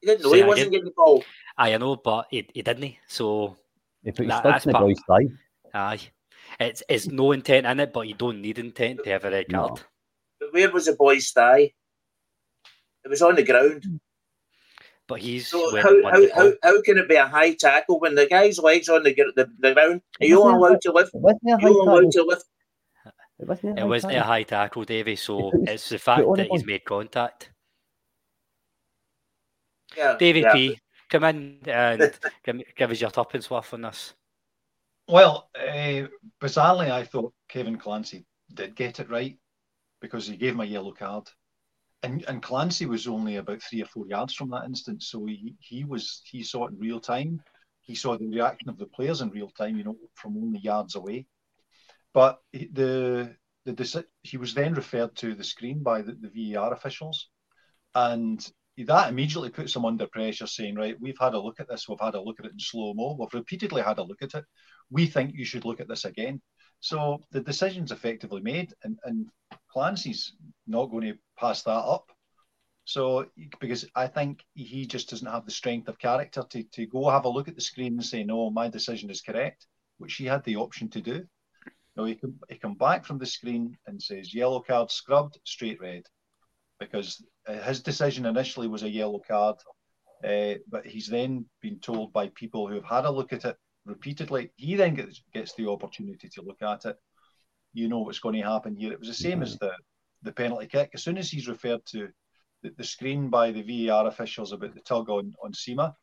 [0.00, 1.24] He didn't know Say he wasn't getting the ball.
[1.56, 2.94] I know, but he, he didn't.
[3.06, 3.56] So
[4.02, 4.92] he put that, that's part.
[5.74, 6.00] Aye.
[6.58, 9.48] It's it's no intent in it, but you don't need intent to have a red
[9.48, 9.76] card.
[9.76, 9.82] No.
[10.40, 11.72] But where was the boy's thigh?
[13.04, 14.00] It was on the ground.
[15.08, 18.26] But he's so how, how, how, how can it be a high tackle when the
[18.26, 20.00] guy's legs on the the, the ground?
[20.20, 21.10] Are you only allowed to lift?
[21.42, 22.44] You're allowed to lift.
[23.38, 25.16] It wasn't, it wasn't a high tackle, Davy.
[25.16, 27.50] So it's the fact that he's made contact.
[29.96, 30.52] Yeah, Davy yeah.
[30.52, 32.12] P, come in and
[32.44, 34.14] give, give us your top and swaff on this.
[35.08, 36.06] Well, uh,
[36.40, 39.36] bizarrely, I thought Kevin Clancy did get it right
[40.00, 41.28] because he gave him a yellow card,
[42.02, 45.54] and and Clancy was only about three or four yards from that instance, so he
[45.60, 47.42] he was he saw it in real time.
[47.80, 50.94] He saw the reaction of the players in real time, you know, from only yards
[50.94, 51.26] away.
[52.12, 57.28] But the the he was then referred to the screen by the, the VAR officials,
[57.94, 58.44] and
[58.78, 61.88] that immediately puts them under pressure, saying, "Right, we've had a look at this.
[61.88, 63.16] We've had a look at it in slow mo.
[63.18, 64.44] We've repeatedly had a look at it.
[64.90, 66.40] We think you should look at this again."
[66.80, 69.28] So the decision's effectively made, and, and
[69.70, 70.34] Clancy's
[70.66, 72.06] not going to pass that up.
[72.84, 73.26] So
[73.60, 77.26] because I think he just doesn't have the strength of character to, to go have
[77.26, 79.66] a look at the screen and say, "No, my decision is correct,"
[79.98, 81.18] which he had the option to do.
[81.96, 85.80] No, he can he come back from the screen and says, "Yellow card scrubbed, straight
[85.80, 86.04] red."
[86.82, 89.56] because uh, his decision initially was a yellow card,
[90.24, 93.56] uh, but he's then been told by people who have had a look at it
[93.86, 94.50] repeatedly.
[94.56, 96.96] He then gets, gets the opportunity to look at it.
[97.72, 98.92] you know what's going to happen here.
[98.92, 99.72] It was the same as the
[100.22, 100.90] the penalty kick.
[100.94, 102.08] As soon as he's referred to
[102.62, 105.94] the, the screen by the VAR officials about the tug on on Sima,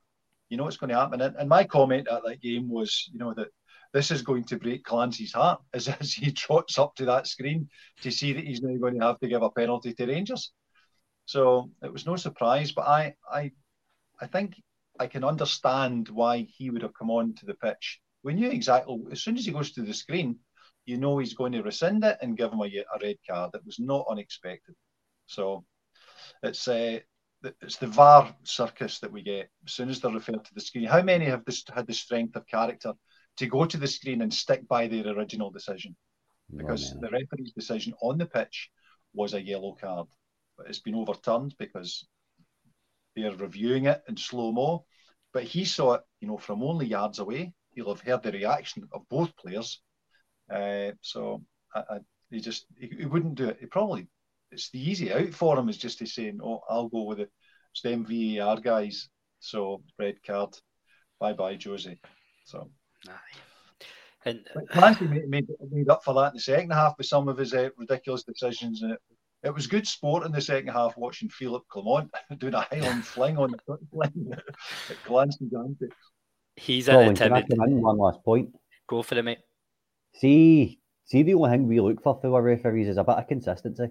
[0.50, 1.22] you know what's going to happen.
[1.22, 3.50] And, and my comment at that game was, you know, that
[3.94, 7.70] this is going to break Clancy's heart as, as he trots up to that screen
[8.02, 10.52] to see that he's now going to have to give a penalty to Rangers.
[11.26, 13.52] So it was no surprise, but I I
[14.20, 14.56] I think
[15.00, 18.02] I can understand why he would have come on to the pitch.
[18.24, 20.40] We knew exactly as soon as he goes to the screen,
[20.86, 23.52] you know he's going to rescind it and give him a, a red card.
[23.54, 24.76] It was not unexpected.
[25.28, 25.65] So
[26.44, 27.00] it's uh,
[27.62, 30.86] it's the VAR circus that we get as soon as they're referred to the screen.
[30.86, 32.94] How many have this, had the strength of character
[33.38, 35.96] to go to the screen and stick by their original decision?
[36.56, 38.70] Because the referee's decision on the pitch
[39.13, 40.08] was a yellow card,
[40.58, 42.08] but it's been overturned because
[43.15, 44.86] they're reviewing it in slow mo.
[45.32, 47.54] But he saw it, you know, from only yards away.
[47.70, 49.80] He'll have heard the reaction of both players
[50.52, 51.98] uh, so I, I,
[52.30, 53.58] he just he, he, wouldn't do it.
[53.60, 54.08] He probably
[54.52, 57.32] it's the easy out for him is just to say, "Oh, I'll go with it.
[57.72, 59.10] It's them VAR guys.
[59.40, 60.58] So red card.
[61.20, 62.02] Bye bye, Josie.
[62.46, 62.70] So.
[63.08, 63.12] Aye.
[64.26, 67.38] And Clancy made, made, made, up for that in the second half with some of
[67.38, 68.82] his uh, ridiculous decisions.
[68.82, 69.00] And it,
[69.44, 73.38] it was good sport in the second half watching Philip Clement doing a Highland fling
[73.38, 74.34] on the line
[74.90, 75.96] at Clancy's antics.
[76.58, 77.46] He's an timid.
[77.50, 78.50] One last point.
[78.88, 79.40] Go for it, mate.
[80.13, 83.28] See, see, the only thing we look for through our referees is a bit of
[83.28, 83.89] consistency.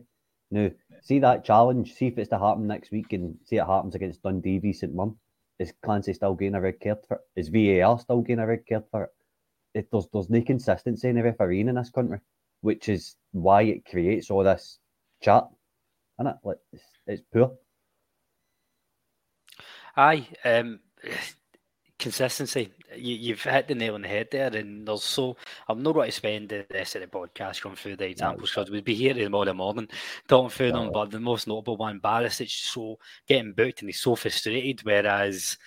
[0.51, 0.71] Now,
[1.03, 4.23] see that challenge, see if it's to happen next week, and see it happens against
[4.23, 5.17] Dundee v St Mirren.
[5.59, 7.41] Is Clancy still getting a red card for it?
[7.41, 9.11] Is VAR still getting a red card for it?
[9.75, 12.19] it there's, there's no consistency in the refereeing in this country,
[12.61, 14.79] which is why it creates all this
[15.23, 15.49] chat.
[16.19, 16.37] And it?
[16.43, 17.53] Like, it's, it's poor.
[19.97, 20.81] Aye, um,
[21.99, 22.73] consistency.
[22.97, 25.37] You, have hit the nail on the head there, and there's so
[25.69, 28.71] I'm not going to spend the rest of the podcast going through the examples because
[28.71, 29.89] we'd be here in tomorrow morning
[30.27, 30.91] talking through them.
[30.93, 34.81] But the most notable one, Barisic, so getting booked and he's so frustrated.
[34.85, 35.59] Whereas,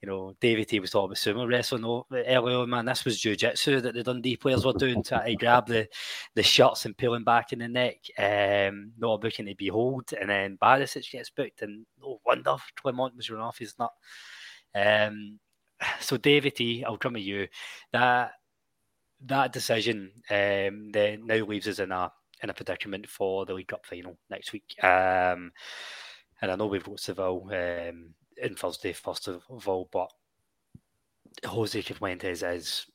[0.00, 2.66] you know, David T was talking about sumo wrestling earlier.
[2.66, 5.88] Man, this was jiu-jitsu that the Dundee players were doing to, to grab the
[6.36, 7.96] the shirts and pulling back in the neck.
[8.16, 13.16] Um, not a booking to behold, and then Barisic gets booked, and no wonder Clement
[13.16, 13.90] was run off his nut.
[14.74, 15.40] Um,
[16.00, 17.48] so David I'll come to you.
[17.92, 18.32] That
[19.26, 23.68] that decision um, then now leaves us in a in a predicament for the League
[23.68, 24.74] Cup final next week.
[24.82, 25.52] Um,
[26.40, 30.10] and I know we've got Seville um, in Thursday, first of all, but
[31.46, 32.86] Jose Cifuentes is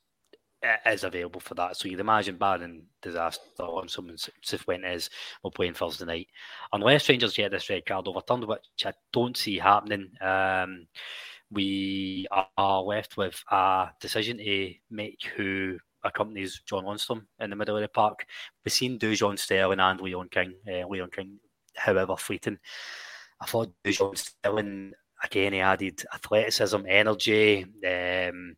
[0.85, 1.77] is available for that.
[1.77, 5.09] So you'd imagine barring disaster on someone Cifuentes
[5.43, 6.27] will play on Thursday night.
[6.73, 10.09] Unless Rangers get this red card overturned, which I don't see happening.
[10.19, 10.87] Um,
[11.51, 17.75] we are left with a decision to make who accompanies John Lundstram in the middle
[17.75, 18.25] of the park.
[18.63, 20.55] We've seen Dujon Sterling and Leon King.
[20.67, 21.39] Uh, Leon King,
[21.75, 22.59] however fleeting.
[23.41, 28.55] I thought Dujon Sterling, again, he added athleticism, energy, um,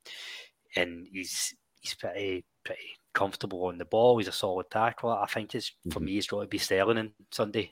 [0.75, 2.81] and he's he's pretty pretty
[3.13, 4.17] comfortable on the ball.
[4.17, 5.15] He's a solid tackler.
[5.15, 6.05] I think it's for mm-hmm.
[6.05, 7.71] me, it's got to be Sterling on Sunday.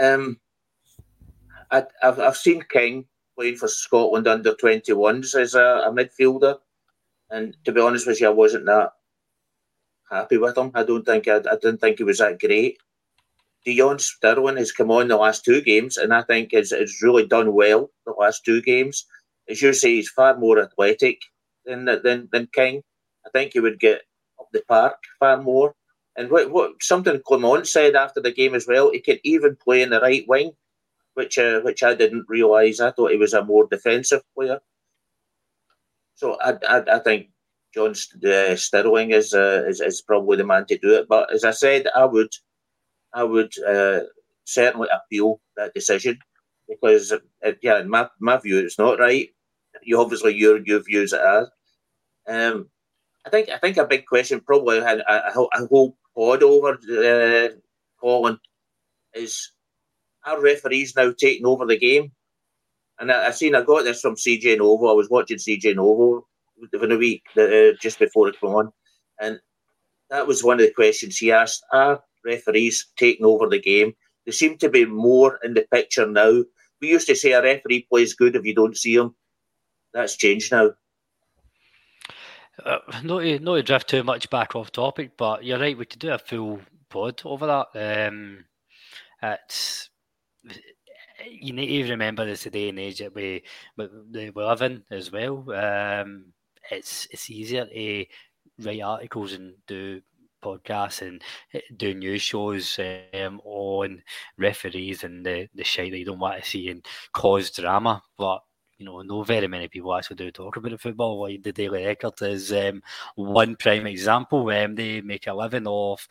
[0.00, 0.38] Um,
[1.70, 3.06] I, have I've seen King
[3.36, 6.58] playing for Scotland under 21s as a, a, midfielder.
[7.30, 8.92] And to be honest with you, I wasn't that
[10.10, 10.72] happy with him.
[10.74, 12.78] I don't think, I, I didn't think he was that great.
[13.66, 17.26] Dujon Sterling has come on the last two games, and I think has, has really
[17.26, 19.04] done well the last two games.
[19.48, 21.20] As you say, he's far more athletic
[21.66, 22.82] than, than, than King.
[23.26, 24.02] I think he would get
[24.40, 25.74] up the park far more.
[26.18, 29.82] And what, what something Clement said after the game as well, he can even play
[29.82, 30.50] in the right wing,
[31.14, 32.80] which uh, which I didn't realise.
[32.80, 34.58] I thought he was a more defensive player.
[36.16, 37.28] So I I, I think
[37.72, 41.06] John uh, Sterling is, uh, is is probably the man to do it.
[41.08, 42.32] But as I said, I would
[43.14, 44.00] I would uh,
[44.44, 46.18] certainly appeal that decision
[46.68, 49.28] because uh, yeah, in my my view, it's not right.
[49.84, 51.46] You obviously your your views as.
[52.26, 52.70] Um,
[53.24, 57.48] I think I think a big question probably had a, a whole over uh,
[58.00, 58.38] Colin
[59.14, 59.52] is
[60.26, 62.12] our referees now taking over the game?
[62.98, 64.88] And I, I seen I got this from CJ Novo.
[64.88, 66.26] I was watching CJ Novo
[66.60, 68.72] within a week uh, just before it came on,
[69.20, 69.38] and
[70.10, 73.94] that was one of the questions he asked: Are referees taking over the game?
[74.26, 76.42] They seem to be more in the picture now.
[76.80, 79.14] We used to say a referee plays good if you don't see him.
[79.94, 80.72] That's changed now.
[82.64, 85.78] Uh, not to, not to drift too much back off topic, but you're right.
[85.78, 88.08] We could do a full pod over that.
[88.08, 88.44] Um,
[89.22, 89.90] it's
[91.24, 93.42] you need to remember it's the day and age that we
[93.76, 93.88] we,
[94.30, 95.44] we live in as well.
[95.52, 96.32] Um,
[96.70, 98.04] it's it's easier to
[98.60, 100.00] write articles and do
[100.42, 102.78] podcasts and eh, do news shows
[103.14, 104.02] um, on
[104.36, 108.02] referees and the the shit that you don't want to see and cause drama.
[108.16, 108.40] But
[108.78, 111.20] you know, no very many people actually do talk about the football.
[111.22, 112.82] Like the Daily Record is um,
[113.16, 114.48] one prime example.
[114.50, 116.08] Um, they make a living off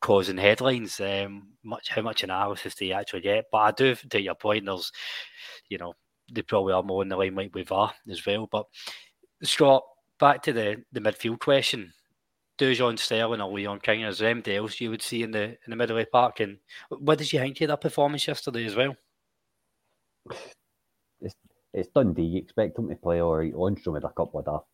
[0.00, 1.00] causing headlines.
[1.00, 3.46] Um, much how much analysis do you actually get?
[3.50, 4.66] But I do take your point.
[4.66, 4.92] There's,
[5.70, 5.94] you know,
[6.30, 8.46] they probably are more in the limelight with VAR as well.
[8.46, 8.66] But
[9.42, 9.84] Scott,
[10.20, 11.92] back to the the midfield question.
[12.58, 15.76] Dujon Sterling or Leon King, there anybody else you would see in the in the
[15.76, 16.40] middle of the park?
[16.40, 16.58] And
[16.90, 18.94] what did you think of that performance yesterday as well?
[21.74, 22.22] It's Dundee.
[22.22, 23.52] You expect him to play all right.
[23.52, 24.66] Lundstram had a couple of daft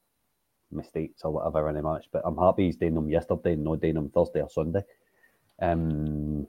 [0.71, 3.81] mistakes or whatever in the match, but I'm happy he's doing them yesterday and not
[3.81, 4.83] doing them Thursday or Sunday.
[5.61, 6.47] Um,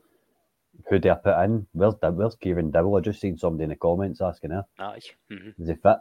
[0.89, 1.67] who do I put in?
[1.71, 2.97] Where's where's Kieran Dowell?
[2.97, 4.65] I just seen somebody in the comments asking her.
[4.77, 4.99] Aye.
[5.31, 5.61] Mm-hmm.
[5.61, 5.97] Is he fit?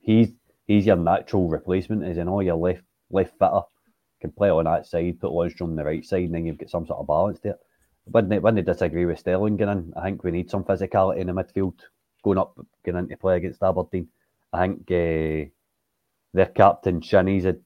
[0.00, 0.32] He's
[0.66, 3.62] he's your natural replacement, is he all Your left left fitter
[4.20, 6.70] can play on that side, put Lundstram on the right side, and then you've got
[6.70, 7.56] some sort of balance there.
[8.04, 11.20] When they, when they disagree with Sterling getting in, I think we need some physicality
[11.20, 11.74] in the midfield
[12.22, 14.08] going up, getting into play against Aberdeen.
[14.52, 15.50] I think uh,
[16.34, 17.60] their captain Shinnie's had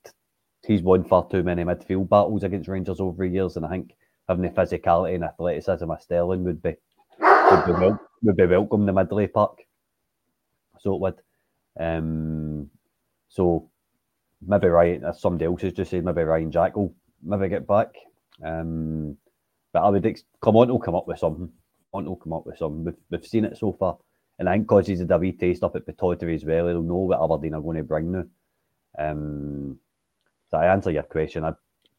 [0.67, 3.95] he's won far too many midfield battles against Rangers over the years, and I think
[4.29, 6.77] having the physicality and athleticism of Sterling would be
[7.21, 9.59] would be, wel- would be welcome the Midley Park.
[10.81, 11.21] So it would.
[11.79, 12.71] Um,
[13.29, 13.69] so
[14.47, 17.95] maybe Ryan, as somebody else has just said, maybe Ryan Jack will maybe get back.
[18.45, 19.17] Um,
[19.73, 21.51] but I would ex- come on, will come up with something.
[21.93, 22.85] On will come up with something.
[22.85, 23.99] We've, we've seen it so far,
[24.39, 26.97] and I think because he's a wee taste up at Pittodrie as well, he'll know
[26.97, 28.25] what Aberdeen are going to bring now.
[28.99, 29.79] Um,
[30.51, 31.45] so I answer your question.
[31.45, 31.53] I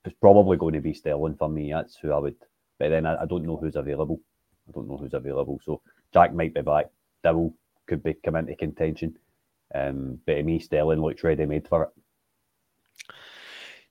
[0.06, 1.72] it's probably going to be Sterling for me.
[1.72, 2.36] That's who I would.
[2.78, 4.22] But then I, I don't know who's available.
[4.70, 5.60] I don't know who's available.
[5.64, 5.82] So
[6.14, 6.86] Jack might be back.
[7.24, 7.54] Dowell
[7.88, 9.18] could be come into contention.
[9.74, 11.90] Um, but to me, Sterling looks ready made for it.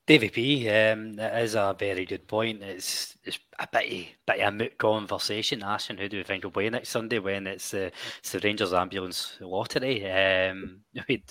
[0.07, 2.63] Davy P, um, that is a very good point.
[2.63, 6.51] It's it's a bit bit of a moot conversation asking who do we think will
[6.51, 10.05] play next Sunday when it's the it's the Rangers ambulance lottery.
[10.11, 11.25] Um, we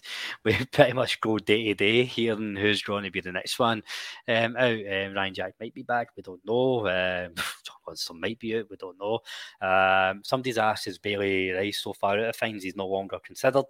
[0.43, 3.83] we pretty much go day to day hearing who's going to be the next one.
[4.27, 6.07] Um, out um, Ryan Jack might be back.
[6.17, 6.87] We don't know.
[6.87, 7.35] Um,
[7.93, 8.71] some might be out.
[8.71, 9.19] We don't know.
[9.61, 13.65] Um, somebody's asked is Bailey Rice so far out of things he's no longer considered.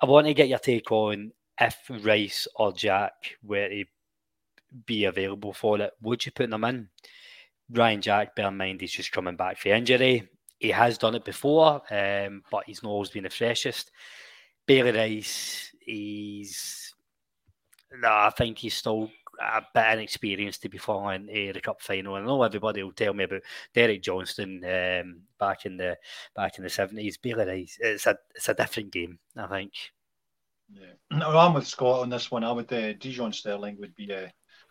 [0.00, 1.30] I want to get your take on
[1.60, 3.84] if Rice or Jack were to
[4.86, 6.88] be available for it, would you put them in?
[7.70, 10.28] Ryan Jack, bear in mind, he's just coming back for injury.
[10.58, 13.90] He has done it before, um, but he's not always been the freshest.
[14.66, 16.94] Bailey Rice, he's.
[17.96, 22.14] No, I think he's still a bit inexperienced to be following uh, the cup final.
[22.14, 23.42] I know everybody will tell me about
[23.72, 25.96] Derek Johnstone um, back in the
[26.34, 27.16] back in the seventies.
[27.16, 29.18] Bailey Rice, it's a it's a different game.
[29.36, 29.72] I think.
[30.70, 32.44] Yeah, no, I'm with Scott on this one.
[32.44, 34.28] I would uh, Dujon Sterling would be uh,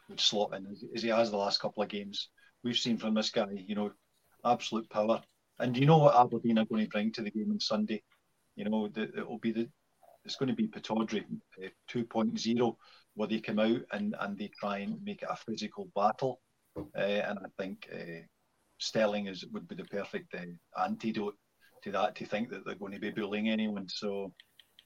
[0.09, 2.29] would slot in as, he has the last couple of games.
[2.63, 3.91] We've seen from this guy, you know,
[4.45, 5.21] absolute power.
[5.59, 8.01] And you know what Aberdeen are going to bring to the game on Sunday?
[8.55, 9.69] You know, the, it will be the
[10.25, 11.25] it's going to be Pittodrie
[11.63, 12.75] uh, 2.0,
[13.15, 16.39] where they come out and, and they try and make it a physical battle.
[16.77, 18.21] Uh, and I think uh,
[18.79, 21.35] Sterling is would be the perfect uh, antidote
[21.83, 22.15] to that.
[22.15, 24.33] To think that they're going to be bullying anyone, so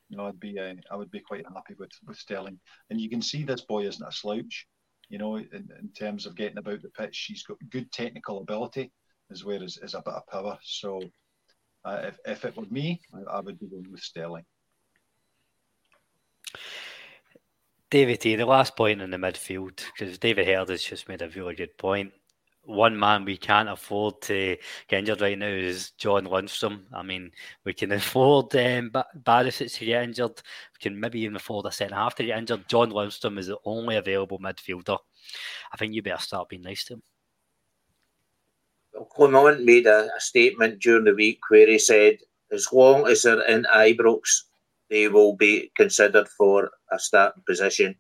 [0.10, 2.60] you know, I'd be uh, I would be quite happy with with Sterling.
[2.90, 4.68] And you can see this boy isn't a slouch.
[5.10, 8.92] You know, in, in terms of getting about the pitch, he's got good technical ability
[9.32, 10.58] as well as, as a bit of power.
[10.64, 11.02] So,
[11.86, 14.44] uh, if if it were me, I, I would be going with Sterling.
[17.90, 21.30] David T, the last point in the midfield, because David Herd has just made a
[21.30, 22.12] really good point.
[22.68, 24.58] One man we can't afford to
[24.90, 26.82] get injured right now is John Lundstram.
[26.94, 27.32] I mean,
[27.64, 28.92] we can afford um,
[29.24, 30.42] Barisic to get injured.
[30.74, 32.68] We can maybe even afford a centre half to get injured.
[32.68, 34.98] John Lundstram is the only available midfielder.
[35.74, 37.04] I think you better start being nice to him.
[39.12, 42.18] Clement made a, a statement during the week where he said,
[42.52, 44.44] as long as they're in Ibrox,
[44.90, 47.96] they will be considered for a starting position.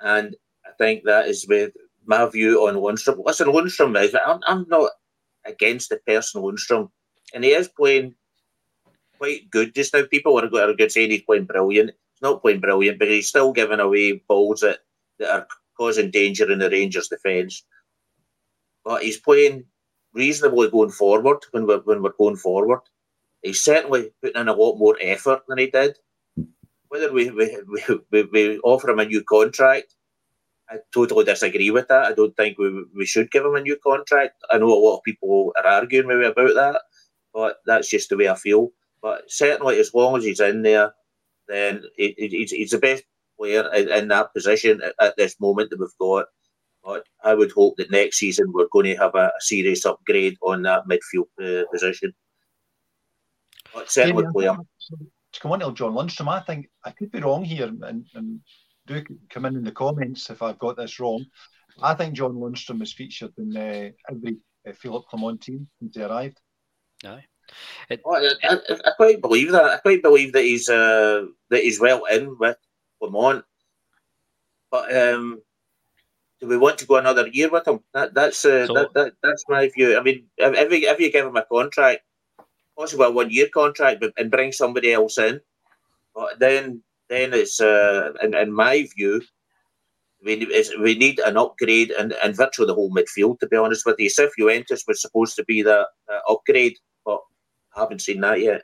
[0.00, 1.72] And I think that is with
[2.06, 3.24] my view on Lundstram.
[3.24, 4.90] Listen, Lundstram is, I'm, I'm not
[5.44, 6.90] against the person Lundstram,
[7.34, 8.14] and he is playing
[9.18, 10.02] quite good just now.
[10.10, 11.90] People are, are good saying he's playing brilliant.
[11.90, 14.80] He's not playing brilliant, but he's still giving away balls that,
[15.18, 15.46] that are
[15.76, 17.64] causing danger in the Rangers' defence.
[18.84, 19.64] But he's playing
[20.12, 22.80] reasonably going forward when we're, when we're going forward.
[23.42, 25.96] He's certainly putting in a lot more effort than he did.
[26.88, 27.56] Whether we, we,
[28.10, 29.94] we, we offer him a new contract,
[30.72, 32.06] I totally disagree with that.
[32.06, 34.42] I don't think we, we should give him a new contract.
[34.50, 36.80] I know a lot of people are arguing maybe about that,
[37.34, 38.70] but that's just the way I feel.
[39.02, 40.94] But certainly, as long as he's in there,
[41.48, 43.04] then he, he's, he's the best
[43.38, 46.26] player in, in that position at, this moment that we've got.
[46.82, 50.62] But I would hope that next season we're going to have a, serious upgrade on
[50.62, 52.14] that midfield uh, position.
[53.74, 54.56] But certainly, yeah,
[55.32, 58.40] To come on to John Lundstram, I think I could be wrong here, and, and
[59.00, 61.24] do come in in the comments if I've got this wrong.
[61.80, 64.38] I think John Lundstram is featured in uh, every
[64.68, 66.38] uh, Philip Clement team since he arrived.
[67.04, 67.24] Aye.
[67.88, 69.64] It, oh, I, I, I, quite believe that.
[69.64, 72.56] I quite believe that he's uh, that he's well in with
[73.00, 73.44] Clement.
[74.70, 75.42] But um,
[76.40, 77.80] do we want to go another year with him?
[77.94, 79.98] That, that's uh, so, that, that, that's my view.
[79.98, 82.02] I mean, if, if, you, if you give him a contract,
[82.76, 85.40] possibly a one year contract, but, and bring somebody else in,
[86.14, 86.82] but then
[87.12, 89.22] then it's uh, in, in my view,
[90.24, 90.46] we,
[90.80, 94.08] we need an upgrade and, and virtually the whole midfield, to be honest with you.
[94.08, 95.86] Cifuentes was supposed to be the
[96.28, 97.20] upgrade, but
[97.76, 98.62] I haven't seen that yet.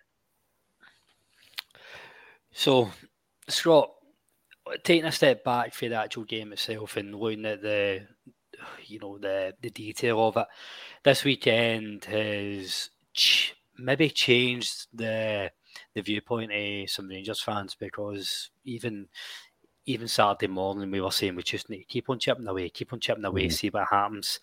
[2.53, 2.91] So,
[3.49, 3.91] Scott,
[4.85, 8.07] taking a step back for the actual game itself and looking at the,
[8.87, 10.47] you know, the the detail of it,
[11.05, 15.51] this weekend has ch- maybe changed the
[15.99, 19.09] the viewpoint of some Rangers fans because even
[19.87, 22.93] even Saturday morning we were saying we just need to keep on chipping away, keep
[22.93, 23.53] on chipping away, mm.
[23.53, 24.39] see what happens.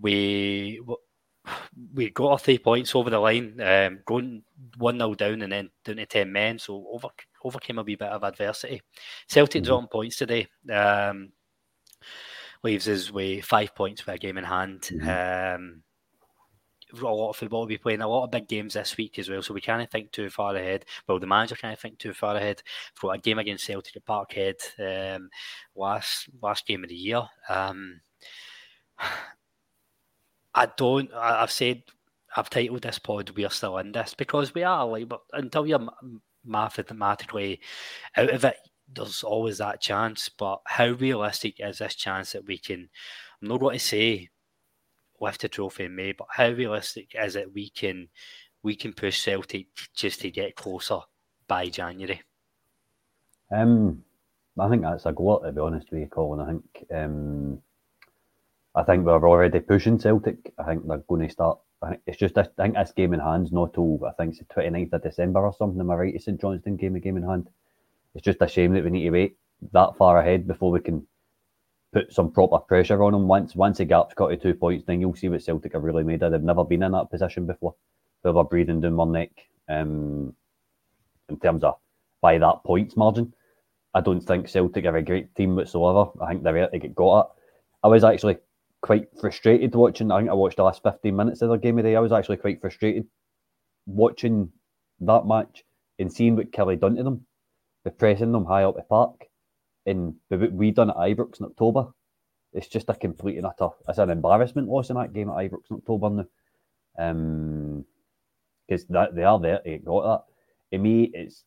[0.00, 0.80] We
[1.94, 4.44] we got our three points over the line, um, going
[4.78, 7.08] one 0 down and then down to ten men, so over
[7.42, 8.82] overcame a wee bit of adversity.
[9.26, 9.66] Celtic mm.
[9.66, 10.46] dropping points today.
[10.72, 11.32] Um,
[12.62, 14.82] leaves us with five points for a game in hand.
[14.82, 15.56] Mm.
[15.56, 15.82] Um,
[17.00, 17.60] a lot of football.
[17.60, 19.90] We'll be playing a lot of big games this week as well, so we can't
[19.90, 20.84] think too far ahead.
[21.06, 22.62] Well, the manager can't think too far ahead.
[22.94, 25.30] We've got a game against Celtic at Parkhead um,
[25.74, 27.22] last last game of the year.
[27.48, 28.00] Um,
[30.54, 31.12] I don't.
[31.14, 31.82] I, have said
[32.36, 34.86] I've titled this pod "We Are Still in This" because we are.
[34.86, 35.88] Like, but until you're
[36.44, 37.60] mathematically
[38.16, 38.56] out of it,
[38.92, 40.28] there's always that chance.
[40.28, 42.90] But how realistic is this chance that we can?
[43.40, 44.28] I'm not going to say
[45.22, 48.08] lift a trophy in May, but how realistic is it we can
[48.62, 50.98] we can push Celtic just to get closer
[51.48, 52.20] by January?
[53.50, 54.02] Um,
[54.58, 56.40] I think that's a goal to be honest with you, Colin.
[56.40, 57.62] I think um,
[58.74, 60.52] I think we're already pushing Celtic.
[60.58, 61.58] I think they're going to start.
[61.82, 64.46] I think it's just I think this game in hand's not till I think it's
[64.46, 65.80] the 29th of December or something.
[65.80, 66.14] Am I right?
[66.14, 67.48] It's St Johnstone game, a game in hand.
[68.14, 69.36] It's just a shame that we need to wait
[69.72, 71.06] that far ahead before we can
[71.92, 73.28] put some proper pressure on them.
[73.28, 76.04] Once once the gap's got to two points, then you'll see what Celtic have really
[76.04, 76.32] made of.
[76.32, 77.74] They've never been in that position before.
[78.22, 79.30] They were breathing down one neck.
[79.68, 80.34] Um,
[81.28, 81.76] in terms of
[82.20, 83.32] by that points margin,
[83.94, 86.10] I don't think Celtic are a great team whatsoever.
[86.20, 87.26] I think they're get got at.
[87.84, 88.38] I was actually
[88.80, 90.10] quite frustrated watching.
[90.10, 91.96] I think I watched the last fifteen minutes of their game of the day.
[91.96, 93.06] I was actually quite frustrated
[93.86, 94.50] watching
[95.00, 95.64] that match
[95.98, 97.26] and seeing what Killie done to them,
[97.84, 99.26] the pressing them high up the park
[99.86, 101.88] and we done at Ibrox in October.
[102.52, 103.70] It's just a complete and utter.
[103.88, 106.26] It's an embarrassment loss in that game at Ibrox in October now.
[106.98, 107.84] Um,
[108.72, 110.76] because that they are there to got that.
[110.76, 111.44] In me, it's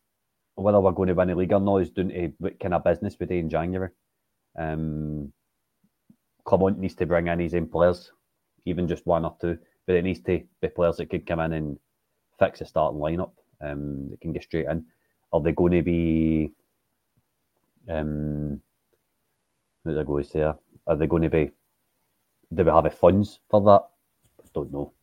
[0.55, 2.83] whether we're going to win the league or not is doing to what kind of
[2.83, 3.89] business we do in January.
[4.57, 5.33] Um,
[6.45, 8.11] Clement needs to bring in his own players,
[8.65, 11.53] even just one or two, but it needs to be players that could come in
[11.53, 11.79] and
[12.39, 13.31] fix the starting lineup.
[13.61, 14.85] Um, that can get straight in.
[15.33, 16.51] Are they going to be
[17.89, 18.61] um,
[19.83, 20.41] who's I say?
[20.87, 21.51] Are they going to be?
[22.53, 23.83] Do we have the funds for that?
[24.43, 24.93] I don't know.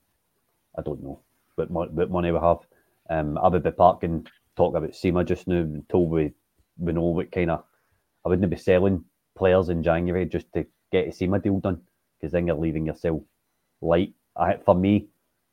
[0.78, 1.20] I don't know
[1.56, 2.58] what, what money we have.
[3.10, 4.26] Um, I would be parking
[4.56, 6.32] talking about Sima just now until we
[6.78, 7.64] we know what kind of.
[8.24, 9.04] I wouldn't be selling
[9.36, 11.80] players in January just to get a Sima deal done
[12.20, 13.22] because then you're leaving yourself
[13.80, 14.14] light.
[14.36, 15.08] I, for me,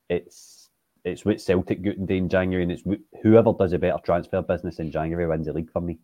[0.09, 0.69] it's
[1.03, 2.84] it's what Celtic got in January, and it's
[3.23, 5.99] whoever does a better transfer business in January wins the league for me.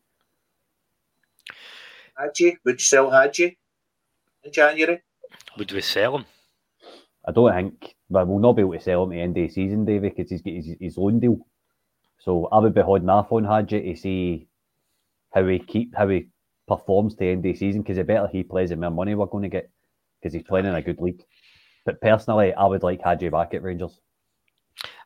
[2.17, 3.57] Hagi, would you sell Hagi
[4.43, 5.01] in January?
[5.57, 6.25] Would we sell him?
[7.27, 9.47] I don't think, but we'll not be able to sell him at the end of
[9.47, 11.37] the season, David, because he's got his, his loan deal.
[12.19, 14.47] So I would be holding off on Hagi to see
[15.33, 16.27] how he keep how he
[16.67, 19.15] performs to the end of the season because the better he plays, the more money
[19.15, 19.69] we're going to get
[20.19, 21.23] because he's playing in a good league.
[21.85, 23.99] But personally, I would like Hagi back at Rangers.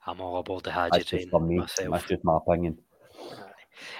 [0.05, 1.57] I'm all about the Hagi train for me.
[1.57, 1.91] Myself.
[1.91, 2.77] That's just my opinion.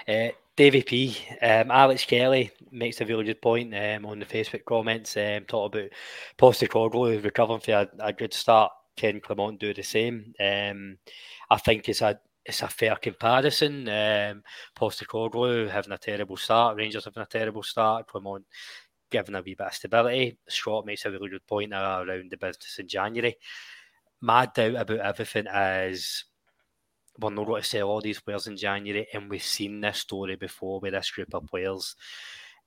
[0.08, 4.64] Uh, Davy P, um, Alex Kelly makes a really good point um, on the Facebook
[4.64, 5.16] comments.
[5.16, 5.90] Um, talk about
[6.38, 8.72] Postecoglou recovering for a, a, good start.
[8.96, 10.34] Ken Clement do the same.
[10.38, 10.98] Um,
[11.48, 13.88] I think it's a it's a fair comparison.
[13.88, 14.42] Um,
[14.76, 18.44] Postecoglou having a terrible start, Rangers having a terrible start, Clement
[19.10, 20.38] giving a wee bit of stability.
[20.48, 23.36] Scott makes a really good point around the business in January.
[24.20, 26.24] My doubt about everything is
[27.20, 30.36] we're not going to sell all these players in January, and we've seen this story
[30.36, 31.94] before with this group of players.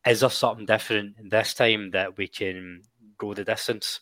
[0.05, 2.81] Is there something different this time that we can
[3.17, 4.01] go the distance?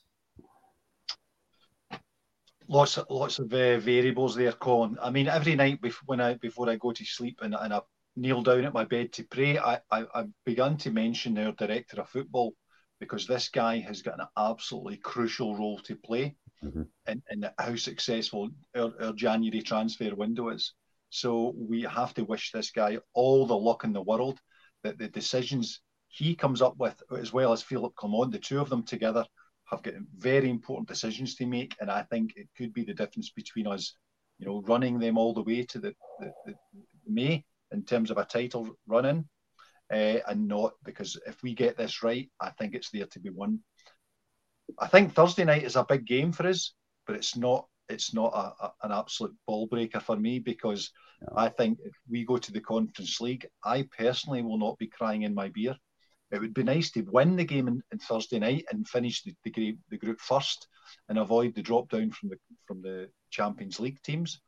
[2.72, 4.98] lots of lots of uh, variables there, Colin.
[5.02, 7.82] I mean, every night before when I before I go to sleep and, and I
[8.16, 12.02] kneel down at my bed to pray, I, I I've begun to mention our director
[12.02, 12.54] of football
[13.00, 16.84] because this guy has got an absolutely crucial role to play mm-hmm.
[17.08, 20.74] in, in how successful our, our January transfer window is.
[21.10, 24.40] So we have to wish this guy all the luck in the world
[24.84, 28.70] that the decisions he comes up with, as well as Philip Clement, the two of
[28.70, 29.26] them together,
[29.66, 33.30] have got very important decisions to make, and I think it could be the difference
[33.30, 33.96] between us,
[34.38, 36.54] you know, running them all the way to the, the, the
[37.08, 39.26] May in terms of a title run-in,
[39.92, 43.30] uh, and not because if we get this right, I think it's there to be
[43.30, 43.60] won.
[44.80, 46.74] I think Thursday night is a big game for us,
[47.06, 47.68] but it's not.
[47.90, 50.92] It's not a, a, an absolute ball breaker for me because
[51.36, 55.24] I think if we go to the Conference League, I personally will not be crying
[55.24, 55.76] in my beer
[56.32, 59.78] it would be nice to win the game on, Thursday night and finish the, the,
[59.90, 60.68] the group first
[61.10, 64.40] and avoid the drop down from the from the Champions League teams.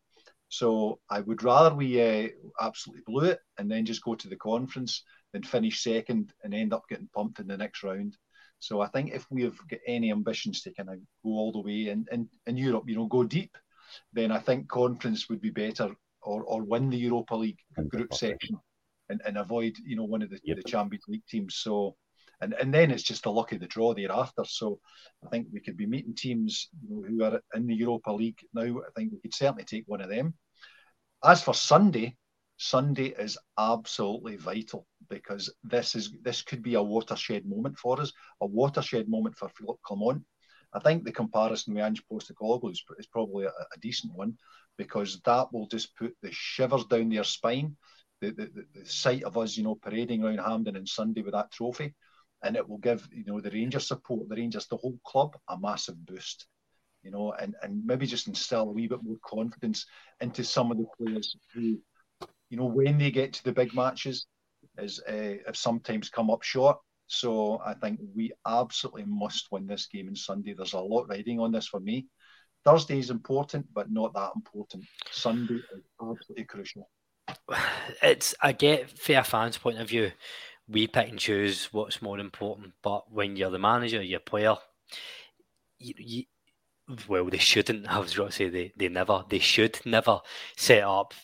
[0.48, 2.30] So I would rather we uh,
[2.62, 5.04] absolutely blew it and then just go to the conference
[5.34, 8.16] than finish second and end up getting pumped in the next round.
[8.64, 11.60] So I think if we have got any ambitions to kind of go all the
[11.60, 13.58] way in, in, in Europe, you know, go deep,
[14.14, 15.90] then I think conference would be better
[16.22, 17.60] or, or win the Europa League
[17.90, 18.58] group section
[19.10, 20.56] and, and avoid you know one of the, yep.
[20.58, 21.56] the Champions League teams.
[21.58, 21.98] So
[22.40, 24.44] and and then it's just a luck of the draw thereafter.
[24.46, 24.80] So
[25.26, 28.40] I think we could be meeting teams you know, who are in the Europa League
[28.54, 28.62] now.
[28.64, 30.36] I think we could certainly take one of them.
[31.22, 32.16] As for Sunday,
[32.64, 38.12] Sunday is absolutely vital because this is this could be a watershed moment for us,
[38.42, 40.24] a watershed moment for Philippe Clement.
[40.74, 44.38] I think the comparison with Ange Postecoglou is, is probably a, a decent one
[44.78, 47.76] because that will just put the shivers down their spine
[48.24, 51.52] the, the, the sight of us, you know, parading around Hampden on Sunday with that
[51.52, 51.94] trophy,
[52.44, 55.58] and it will give you know the Rangers support, the Rangers, the whole club, a
[55.58, 56.48] massive boost.
[57.04, 59.86] You know, and, and maybe just instill a wee bit more confidence
[60.22, 61.78] into some of the players who,
[62.54, 64.28] you know, when they get to the big matches,
[64.78, 66.78] is uh, have sometimes come up short.
[67.08, 70.54] So I think we absolutely must win this game on Sunday.
[70.54, 72.06] There's a lot riding on this for me.
[72.64, 74.86] Thursday is important, but not that important.
[75.10, 76.88] Sunday is absolutely crucial
[78.04, 80.12] it's I get fair fans' point of view.
[80.68, 84.58] We pick and choose what's more important, but when you're the manager, your player,
[85.80, 86.24] you, you,
[87.08, 87.88] well, they shouldn't.
[87.92, 90.20] I was going to say they, they never, they should never
[90.56, 91.16] set up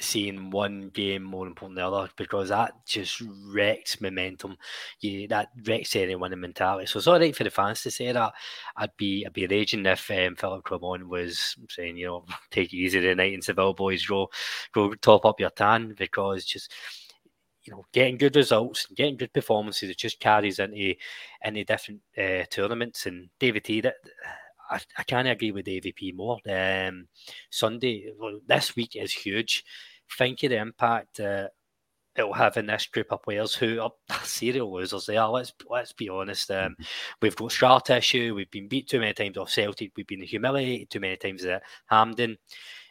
[0.00, 4.56] seeing one game more important than the other because that just wrecks momentum.
[5.00, 6.86] You that wrecks any winning mentality.
[6.86, 8.32] So it's all right for the fans to say that.
[8.76, 12.76] I'd be I'd be raging if um, Philip Clement was saying, you know, take it
[12.76, 14.30] easy tonight and Seville boys go
[14.72, 16.72] go top up your tan because just
[17.62, 20.94] you know, getting good results and getting good performances, it just carries into
[21.44, 23.04] any different uh, tournaments.
[23.04, 23.96] And David T, that
[24.70, 26.38] I, I can't agree with Davy P more.
[26.48, 27.08] Um,
[27.50, 29.64] Sunday, well, this week is huge.
[30.18, 31.48] Think of the impact uh,
[32.16, 33.92] it'll have in this group of players who are
[34.24, 35.06] serial losers.
[35.06, 35.30] They are.
[35.30, 36.50] Let's let's be honest.
[36.50, 36.82] Um, mm-hmm.
[37.22, 38.34] we've got scar tissue.
[38.34, 39.92] We've been beat too many times off Celtic.
[39.96, 42.36] We've been humiliated too many times at Hampden.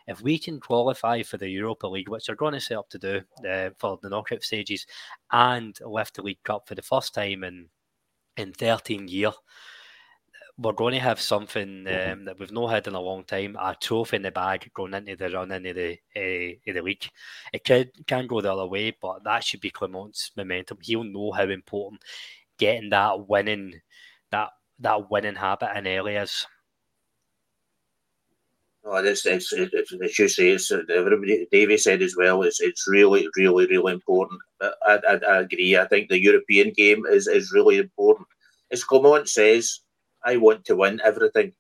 [0.08, 2.98] If we can qualify for the Europa League, which they're going to set up to
[2.98, 4.88] do uh, for the knockout stages,
[5.32, 7.68] and lift the League Cup for the first time in
[8.38, 9.36] in 13 years
[10.60, 12.12] we're going to have something mm-hmm.
[12.12, 14.94] um, that we've not had in a long time a trophy in the bag going
[14.94, 17.10] into the run into the uh, the league.
[17.54, 20.80] It could can go the other way, but that should be Clement's momentum.
[20.82, 22.04] He'll know how important
[22.58, 23.80] getting that winning
[24.32, 24.50] that
[24.80, 26.46] that winning habit in areas.
[28.86, 32.88] Oh, it's, it's, it's, it's you say, it's, everybody, Davey said as well, it's, it's
[32.88, 34.40] really, really, really important.
[34.62, 35.78] I, I, I agree.
[35.78, 38.28] I think the European game is, is really important.
[38.72, 39.82] As Clement says,
[40.26, 41.54] I want to win everything.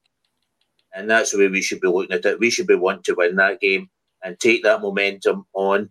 [0.94, 2.40] And that's the way we should be looking at it.
[2.40, 3.90] We should be wanting to win that game
[4.24, 5.90] and take that momentum on.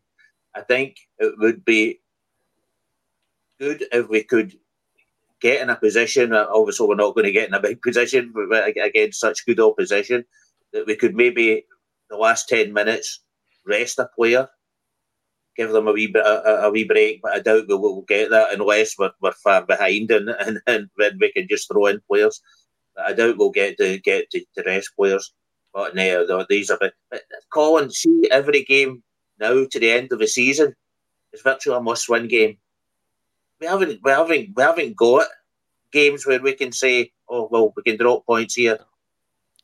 [0.54, 2.00] I think it would be
[3.60, 4.54] good if we could
[5.40, 6.32] get in a position.
[6.32, 8.32] Uh, obviously, we're not going to get in a big position
[8.76, 10.24] against such good opposition
[10.72, 11.64] that we could maybe
[12.10, 13.20] the last ten minutes
[13.66, 14.48] rest a player,
[15.56, 17.20] give them a wee bit a, a wee break.
[17.22, 20.88] But I doubt we will get that unless we're, we're far behind and, and and
[20.96, 22.40] then we can just throw in players.
[22.98, 25.32] But I doubt we'll get to get to, to rest players.
[25.72, 26.78] But no, these are.
[26.78, 27.22] But
[27.52, 29.02] Colin, see every game
[29.38, 30.74] now to the end of the season
[31.32, 32.58] is virtually a must-win game.
[33.60, 35.28] We haven't, we haven't, we haven't got
[35.92, 38.80] games where we can say, "Oh, well, we can drop points here."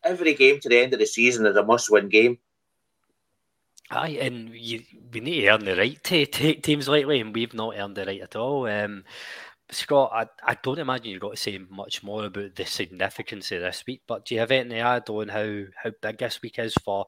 [0.04, 2.38] every game to the end of the season is a must-win game.
[3.90, 4.82] Aye, and you,
[5.12, 8.04] we need to earn the right to take teams lightly, and we've not earned the
[8.06, 8.66] right at all.
[8.66, 9.04] Um,
[9.70, 13.62] Scott, I, I don't imagine you've got to say much more about the significance of
[13.62, 16.74] this week, but do you have to add on how, how big this week is
[16.84, 17.06] for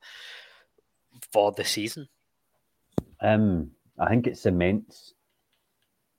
[1.33, 2.09] for the season?
[3.21, 5.15] Um, I think it cements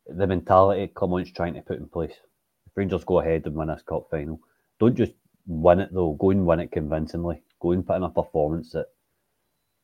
[0.07, 2.13] the mentality Clement's trying to put in place.
[2.65, 4.39] If Rangers go ahead and win this cup final,
[4.79, 5.13] don't just
[5.45, 6.13] win it though.
[6.13, 7.41] Go and win it convincingly.
[7.59, 8.87] Go and put in a performance that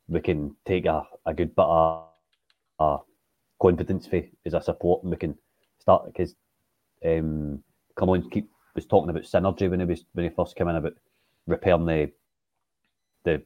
[0.07, 2.07] we can take a, a good bit of
[2.79, 2.97] a
[3.61, 5.37] confidence for as a support and we can
[5.79, 6.35] start because
[7.05, 7.63] um
[7.95, 10.75] come on keep was talking about synergy when he was when he first came in
[10.75, 10.93] about
[11.47, 12.11] repairing the
[13.23, 13.41] the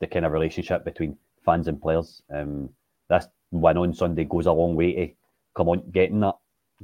[0.00, 2.22] the kind of relationship between fans and players.
[2.34, 2.70] Um
[3.08, 5.12] this win on Sunday goes a long way to
[5.54, 6.36] come on getting that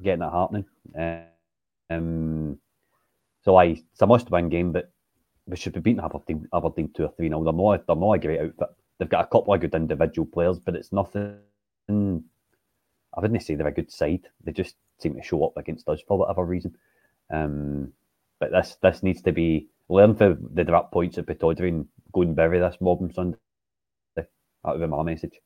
[0.02, 0.64] getting that happening.
[1.90, 2.58] Um
[3.42, 4.92] so I, it's a must-win game, but
[5.46, 7.42] we should be beating Aberdeen, Aberdeen two or three now.
[7.42, 8.68] They're not, they're not a great outfit.
[8.98, 11.38] They've got a couple of good individual players, but it's nothing.
[11.88, 14.28] I wouldn't say they're a good side.
[14.44, 16.76] They just seem to show up against us for whatever reason.
[17.30, 17.92] Um,
[18.38, 22.22] but this this needs to be learn for the drop points at Pittodrie and go
[22.22, 23.38] and bury this mob on Sunday.
[24.16, 24.26] That
[24.64, 25.40] would be my message.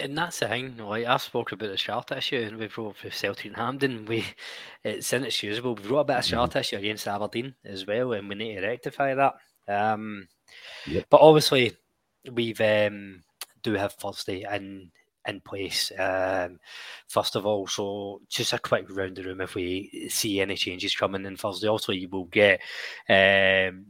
[0.00, 3.10] And that's the thing, like I've spoken about the shot issue, and we've wrote for
[3.10, 4.06] Celtic and Hampden.
[4.06, 4.24] We
[4.84, 5.76] it's inexcusable.
[5.76, 6.58] We've got a bit of shot mm-hmm.
[6.58, 9.34] issue against Aberdeen as well, and we need to rectify that.
[9.68, 10.28] Um,
[10.86, 11.06] yep.
[11.08, 11.76] But obviously,
[12.30, 13.22] we've um,
[13.62, 14.90] do have Thursday in
[15.28, 15.92] in place.
[15.98, 16.58] Um,
[17.06, 20.94] first of all, so just a quick round the room if we see any changes
[20.94, 21.68] coming in Thursday.
[21.68, 22.60] Also, you will get
[23.08, 23.86] um,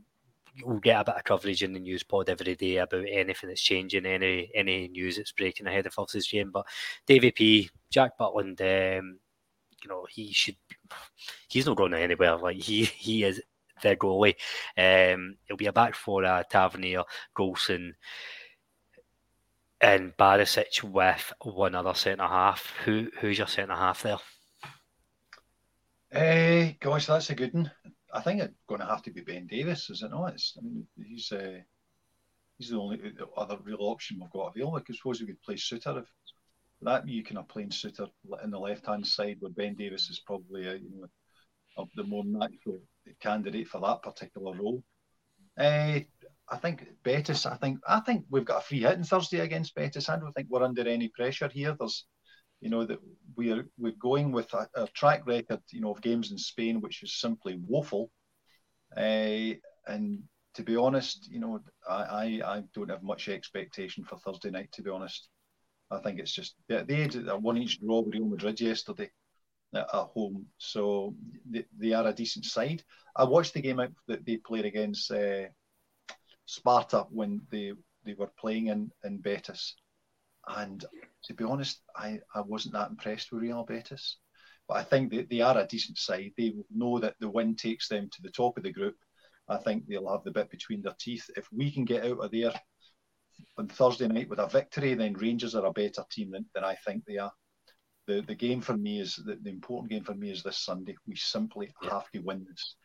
[0.65, 3.63] we'll get a bit of coverage in the news pod every day about anything that's
[3.63, 6.51] changing, any any news that's breaking ahead of Fulton's game.
[6.51, 6.67] But
[7.07, 9.19] Davy P, Jack Butland, um,
[9.83, 10.57] you know, he should
[11.49, 12.37] he's not going anywhere.
[12.37, 13.41] Like he he is
[13.83, 14.35] the goalie.
[14.77, 17.05] Um, it'll be a back for uh, Tavernier,
[17.37, 17.93] Goldson,
[19.81, 22.73] and Barisic with one other centre half.
[22.85, 24.19] Who who's your centre half there?
[26.13, 27.71] Eh, gosh, that's a good one.
[28.13, 30.33] I think it's going to have to be Ben Davies, is it not?
[30.33, 31.59] It's, I mean, he's uh,
[32.57, 33.01] he's the only
[33.37, 34.79] other real option we've got available.
[34.79, 36.09] I suppose we could play Souttar if
[36.83, 38.09] that you can have playing Souttar
[38.43, 41.09] in the left hand side, where Ben Davies is probably a, you know
[41.77, 42.79] a, the more natural
[43.21, 44.83] candidate for that particular role.
[45.59, 46.01] Uh,
[46.51, 47.47] I think Betis.
[47.47, 50.09] I think I think we've got a free hit on Thursday against Betis.
[50.09, 51.77] I don't think we're under any pressure here.
[51.79, 52.07] There's
[52.61, 52.99] you know that
[53.37, 57.03] we are we're going with a, track record, you know, of games in Spain, which
[57.03, 58.11] is simply woeful.
[58.97, 59.55] Uh,
[59.87, 60.23] and
[60.55, 64.73] to be honest, you know, I, I, I don't have much expectation for Thursday night.
[64.73, 65.29] To be honest,
[65.91, 69.11] I think it's just they, they had a one each draw with Real Madrid yesterday
[69.75, 71.15] at, at home, so
[71.49, 72.83] they, they, are a decent side.
[73.15, 75.45] I watched the game out that they played against uh,
[76.49, 77.73] Sparta when they
[78.05, 79.75] they were playing in in Betis
[80.49, 80.85] and
[81.25, 84.19] to be honest, I, I wasn't that impressed with Real Betis.
[84.67, 86.33] But I think that they are a decent side.
[86.37, 88.97] They know that the win takes them to the top of the group.
[89.49, 91.29] I think they'll have the bit between their teeth.
[91.37, 92.53] If we can get out of there
[93.57, 96.77] on Thursday night with a victory, then Rangers are a better team than, than I
[96.87, 97.33] think they are.
[98.07, 100.97] The the game for me is the, the important game for me is this Sunday.
[101.07, 101.91] We simply yeah.
[101.91, 102.77] have to win this.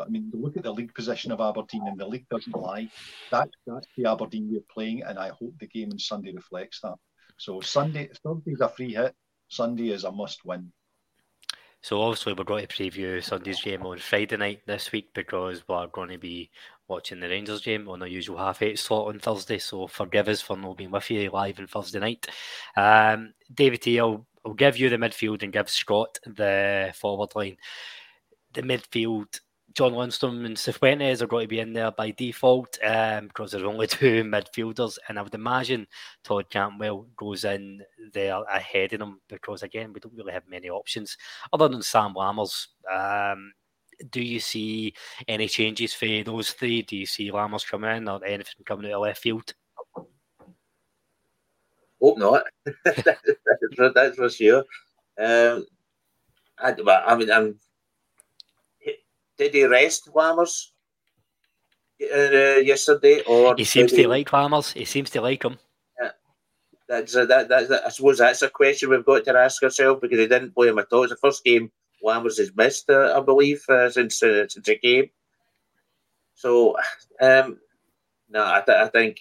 [0.00, 2.88] I mean, look at the league position of Aberdeen, and the league doesn't lie.
[3.30, 6.96] That, that's the Aberdeen we're playing, and I hope the game on Sunday reflects that.
[7.36, 9.14] So Sunday, Thursday's a free hit.
[9.48, 10.72] Sunday is a must win.
[11.80, 15.86] So obviously we're going to preview Sunday's game on Friday night this week because we're
[15.86, 16.50] going to be
[16.88, 19.58] watching the Rangers game on our usual half eight slot on Thursday.
[19.58, 22.26] So forgive us for not being with you live on Thursday night.
[22.76, 27.56] Um, David T, I'll, I'll give you the midfield and give Scott the forward line.
[28.54, 29.38] The midfield,
[29.74, 33.64] John Lundstram and Cifuentes are going to be in there by default um, because there's
[33.64, 35.86] only two midfielders, and I would imagine
[36.24, 40.70] Todd Cantwell goes in there ahead of them because again we don't really have many
[40.70, 41.16] options
[41.52, 42.68] other than Sam Lammers.
[42.90, 43.52] Um,
[44.10, 44.94] do you see
[45.26, 46.82] any changes for those three?
[46.82, 49.52] Do you see Lammers coming in or anything coming out of left field?
[52.00, 52.44] Hope not.
[52.84, 54.64] that's for sure.
[55.18, 55.66] Um,
[56.58, 56.74] I,
[57.06, 57.58] I mean, I'm,
[59.38, 60.66] did he rest Lammers
[62.02, 63.22] uh, yesterday?
[63.26, 64.72] Or he seems to he, like Lammers.
[64.74, 65.58] He seems to like him.
[66.00, 66.10] Yeah,
[66.88, 67.86] that's a, that, that, that.
[67.86, 70.78] I suppose that's a question we've got to ask ourselves because he didn't play him
[70.78, 71.04] at all.
[71.04, 71.70] It's the first game
[72.04, 75.10] Lammers has missed, uh, I believe, uh, since uh, since the game.
[76.34, 76.76] So,
[77.20, 77.58] um,
[78.28, 79.18] no, I, th- I think,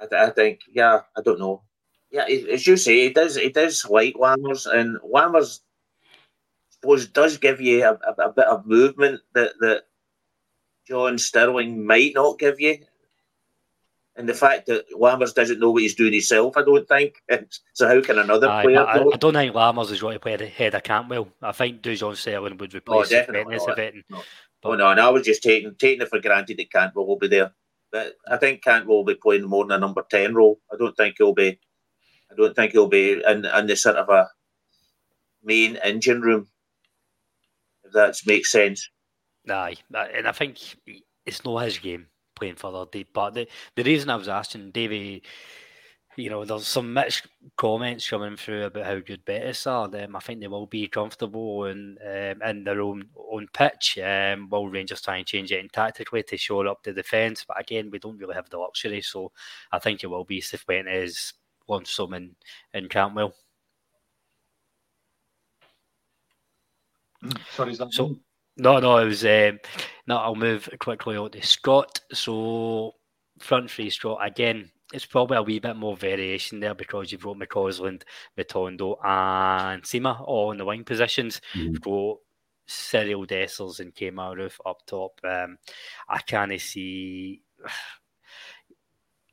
[0.00, 1.62] I, th- I think, yeah, I don't know.
[2.10, 5.60] Yeah, as you say, it does, it does like Lammers, and Lammers,
[6.82, 9.84] suppose, does give you a, a, a bit of movement that that
[10.86, 12.78] John Sterling might not give you
[14.16, 17.22] and the fact that Lammers doesn't know what he's doing himself, I don't think.
[17.74, 18.80] So how can another Aye, player?
[18.80, 21.28] I, I, don't think Lammers is going to play ahead of Cantwell.
[21.40, 23.78] I think Dujon Sterling would oh, replace oh, definitely not.
[24.10, 24.22] No.
[24.62, 27.18] But, oh no, and I was just taking taking it for granted that Cantwell will
[27.18, 27.52] be there.
[27.90, 30.60] But I think Cantwell will be playing more than a number ten role.
[30.70, 31.58] I don't think he'll be.
[32.30, 34.28] I don't think he'll be in in the sort of a
[35.42, 36.46] main engine room.
[37.92, 38.88] That makes sense.
[39.48, 39.76] Aye,
[40.14, 40.58] and I think
[41.26, 43.08] it's not his game playing for deep.
[43.12, 45.22] But the, the reason I was asking Davey,
[46.16, 47.26] you know, there's some mixed
[47.56, 49.84] comments coming through about how good Betis are.
[49.86, 53.98] Um, I think they will be comfortable in um, in their own own pitch.
[53.98, 57.44] Um, will Rangers try and change it tactically to shore up the defence?
[57.46, 59.32] But again, we don't really have the luxury, so
[59.72, 61.32] I think it will be Cifuentes,
[61.68, 62.34] Lundstram, and,
[62.74, 63.34] and Cantwell.
[67.54, 68.16] Sorry, is that so?
[68.56, 69.24] No, no, it was.
[69.24, 69.58] Um,
[70.06, 72.00] no, I'll move quickly on to Scott.
[72.12, 72.94] So
[73.38, 74.70] front three Scott again.
[74.92, 78.02] It's probably a wee bit more variation there because you've got McCausland,
[78.38, 81.40] Matondo, and Sima all in the wing positions.
[81.54, 81.68] Mm-hmm.
[81.68, 82.16] You've got
[82.68, 85.18] Cyriel Dessers and Kemar Roofe up top.
[85.24, 85.56] Um,
[86.08, 87.42] I kind of see.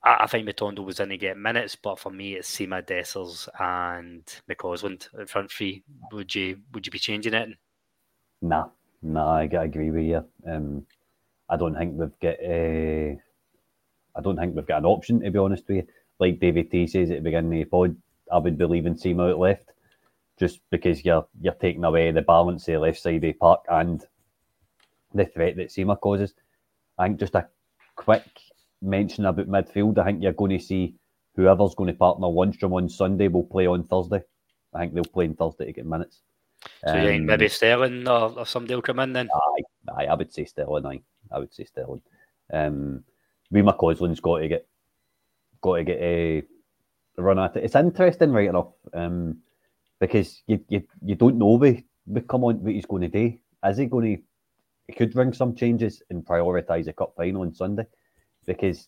[0.01, 4.23] I, think Matondo was in to get minutes, but for me, it's Sima Dessers and
[4.49, 5.83] McCausland in front three.
[6.13, 7.49] Would you would you be changing it?
[8.41, 8.69] Nah,
[9.01, 10.25] no, I, I agree with you.
[10.47, 10.85] Um,
[11.49, 12.39] I don't think we've got.
[12.43, 13.15] Uh,
[14.15, 15.87] I don't think we've got an option to be honest with you.
[16.19, 17.95] Like David T says at the beginning of the pod,
[18.31, 19.71] I would be leaving Sima out left,
[20.37, 23.61] just because you're you're taking away the balance of the left side of the park
[23.69, 24.05] and
[25.13, 26.33] the threat that Sima causes.
[26.97, 27.47] I think just a
[27.95, 28.27] quick
[28.81, 29.97] mention about midfield.
[29.97, 30.95] I think you're going to see
[31.35, 34.21] whoever's going to partner Lundstram on Sunday will play on Thursday.
[34.73, 36.21] I think they'll play on Thursday to get minutes.
[36.85, 39.29] So um, you think maybe Sterling or, or somebody will come in then?
[39.33, 39.63] Aye,
[39.97, 40.85] aye, I would say Sterling.
[40.85, 41.01] Aye,
[41.31, 42.01] I would say Sterling.
[42.51, 43.03] Um,
[43.51, 44.67] Ree McCausland's got to get
[45.61, 46.43] got to get a
[47.17, 47.63] run at it.
[47.63, 49.39] It's interesting, right enough, um,
[49.99, 53.37] because you, you you don't know we, we come on what he's going to do.
[53.65, 54.23] Is he going to?
[54.87, 57.85] He could bring some changes and prioritise a cup final on Sunday,
[58.45, 58.87] because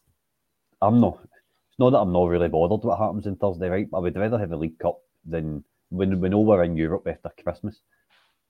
[0.81, 1.19] I'm not.
[1.23, 3.89] It's not that I'm not really bothered what happens on Thursday, right?
[3.89, 7.07] But I would rather have a League Cup than when we know we're in Europe
[7.07, 7.81] after Christmas.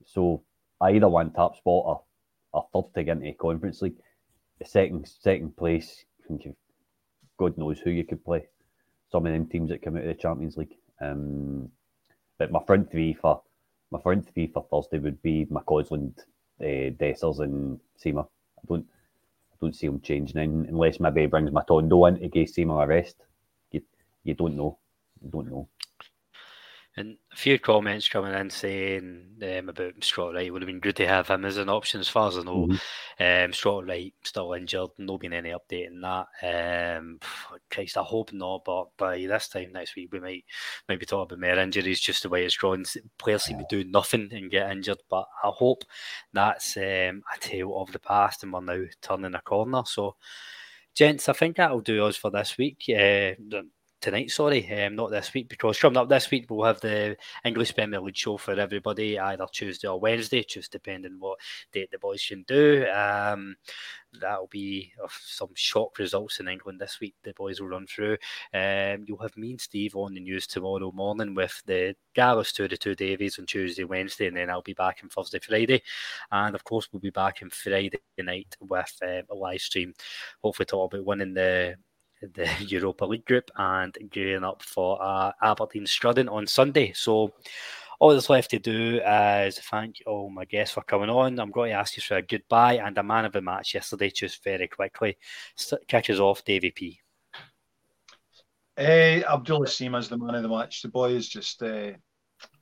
[0.06, 0.42] So
[0.80, 2.02] I either want top spot or,
[2.52, 3.98] or third to get into the Conference League.
[4.58, 6.04] The second second place,
[7.38, 8.46] God knows who you could play.
[9.10, 10.76] Some of them teams that come out of the Champions League.
[11.00, 11.68] Um,
[12.38, 13.42] but my front three for
[13.90, 16.18] my front three for Thursday would be McCausland,
[16.60, 18.24] uh, Dessers, and Sima.
[18.24, 18.86] I don't
[19.52, 22.82] I don't see them changing in, unless maybe he brings Matondo in to give Sima
[22.82, 23.16] a rest.
[23.72, 23.82] You,
[24.24, 24.78] you don't know.
[25.22, 25.68] You don't know.
[26.94, 30.96] And a few comments coming in saying um, about Scott Wright would have been good
[30.96, 32.00] to have him as an option.
[32.00, 33.44] As far as I know, mm-hmm.
[33.46, 34.90] um, Scott Wright still injured.
[34.98, 36.98] No been any update on that.
[36.98, 37.18] Um,
[37.70, 38.66] Christ, I hope not.
[38.66, 40.44] But by this time next week, we might
[40.86, 41.98] maybe talk about more injuries.
[41.98, 42.84] Just the way it's gone,
[43.16, 45.02] players seem to do nothing and get injured.
[45.08, 45.84] But I hope
[46.34, 49.82] that's um, a tale of the past, and we're now turning a corner.
[49.86, 50.16] So,
[50.94, 52.84] gents, I think that'll do us for this week.
[52.90, 53.32] Uh,
[54.02, 57.72] tonight, sorry, um, not this week, because coming up this week we'll have the English
[57.74, 61.38] Premier League show for everybody, either Tuesday or Wednesday, just depending what
[61.72, 62.84] date the boys can do.
[62.92, 63.54] Um,
[64.20, 67.14] that'll be uh, some shock results in England this week.
[67.22, 68.18] The boys will run through.
[68.52, 72.66] Um, you'll have me and Steve on the news tomorrow morning with the Gallus to
[72.66, 75.80] the two Davies on Tuesday, Wednesday, and then I'll be back on Thursday, Friday,
[76.32, 79.94] and of course we'll be back on Friday night with um, a live stream.
[80.42, 81.76] Hopefully, talk about winning the
[82.34, 86.92] the Europa League group and gearing up for uh, Aberdeen Strudden on Sunday.
[86.92, 87.32] So
[88.02, 91.38] all that's left to do is thank all my guests for coming on.
[91.38, 94.10] I'm going to ask you for a goodbye and a man of the match yesterday,
[94.10, 95.16] just very quickly.
[95.56, 97.00] Us off, Davy P.
[98.76, 100.82] Uh, Abdullah Sima is the man of the match.
[100.82, 101.92] The boy is just uh,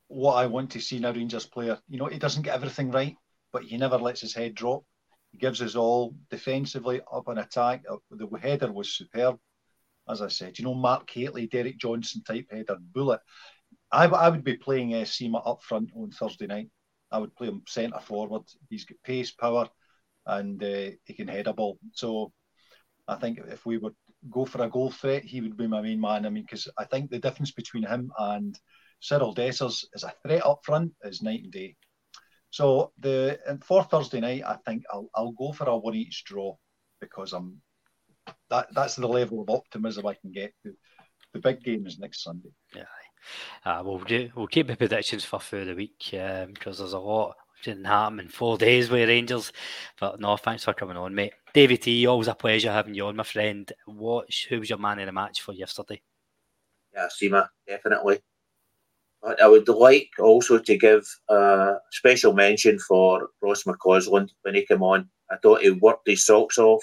[0.09, 1.79] what I want to see in a Rangers player.
[1.89, 3.17] You know, he doesn't get everything right,
[3.53, 4.85] but he never lets his head drop.
[5.33, 7.85] He gives us all defensively up an attack.
[7.89, 9.39] Uh, the header was superb,
[10.11, 10.59] as I said.
[10.59, 13.21] You know, Mark Hateley, Derek Johnstone type header, bullet.
[13.93, 16.69] I, I would be playing uh, Sima up front on Thursday night.
[17.11, 18.43] I would play him centre forward.
[18.69, 19.69] He's got pace, power,
[20.27, 21.79] and uh, he can head a ball.
[21.93, 22.33] So
[23.09, 23.95] I think if we would
[24.31, 26.27] go for a goal threat, he would be my main man.
[26.27, 28.59] I mean, because I think the difference between him and
[29.03, 31.77] Cyriel Dessers is a threat up front is night and day.
[32.51, 36.57] So the for Thursday night, I think I'll I'll go for a one each draw
[37.01, 37.61] because I'm
[38.51, 40.53] that that's the level of optimism I can get.
[40.65, 40.75] The,
[41.33, 42.51] the big game is next Sunday.
[42.75, 42.85] Yeah,
[43.65, 46.99] uh, we'll do, we'll keep the predictions for through the week because um, there's a
[46.99, 49.53] lot didn't happen in four days with Rangers.
[49.99, 51.33] But no, thanks for coming on, mate.
[51.53, 53.71] David T, always a pleasure having you on, my friend.
[53.87, 56.01] What who was your man in the match for yesterday?
[56.95, 58.21] Yeah, Sima, definitely.
[59.23, 64.65] But I would like also to give a special mention for Ross McCausland when he
[64.65, 65.09] came on.
[65.31, 66.83] I thought he worked his socks off.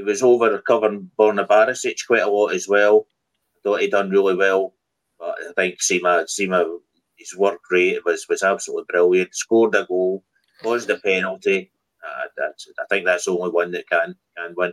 [0.00, 3.06] He was over covering Borna Barisic quite a lot as well.
[3.54, 4.74] I thought he done really well.
[5.18, 6.78] But I think Sima, Sima,
[7.18, 9.34] his work rate was was absolutely brilliant.
[9.34, 10.24] Scored a goal,
[10.62, 11.70] caused the penalty.
[12.02, 14.72] Uh, that's I think that's the only one that can can win.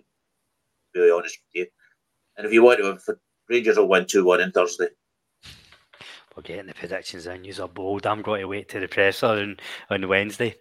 [0.95, 1.67] To be honest with you,
[2.37, 3.17] and if you want to,
[3.49, 4.87] Rangers will win two one on Thursday.
[6.37, 7.43] We're getting the predictions in.
[7.43, 8.05] Use are bold.
[8.05, 9.57] I'm going to wait to the presser on,
[9.89, 10.53] on Wednesday.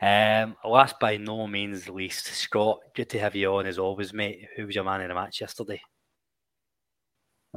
[0.00, 4.46] Um, last by no means least, Scott, good to have you on as always, mate.
[4.54, 5.80] Who was your man in the match yesterday?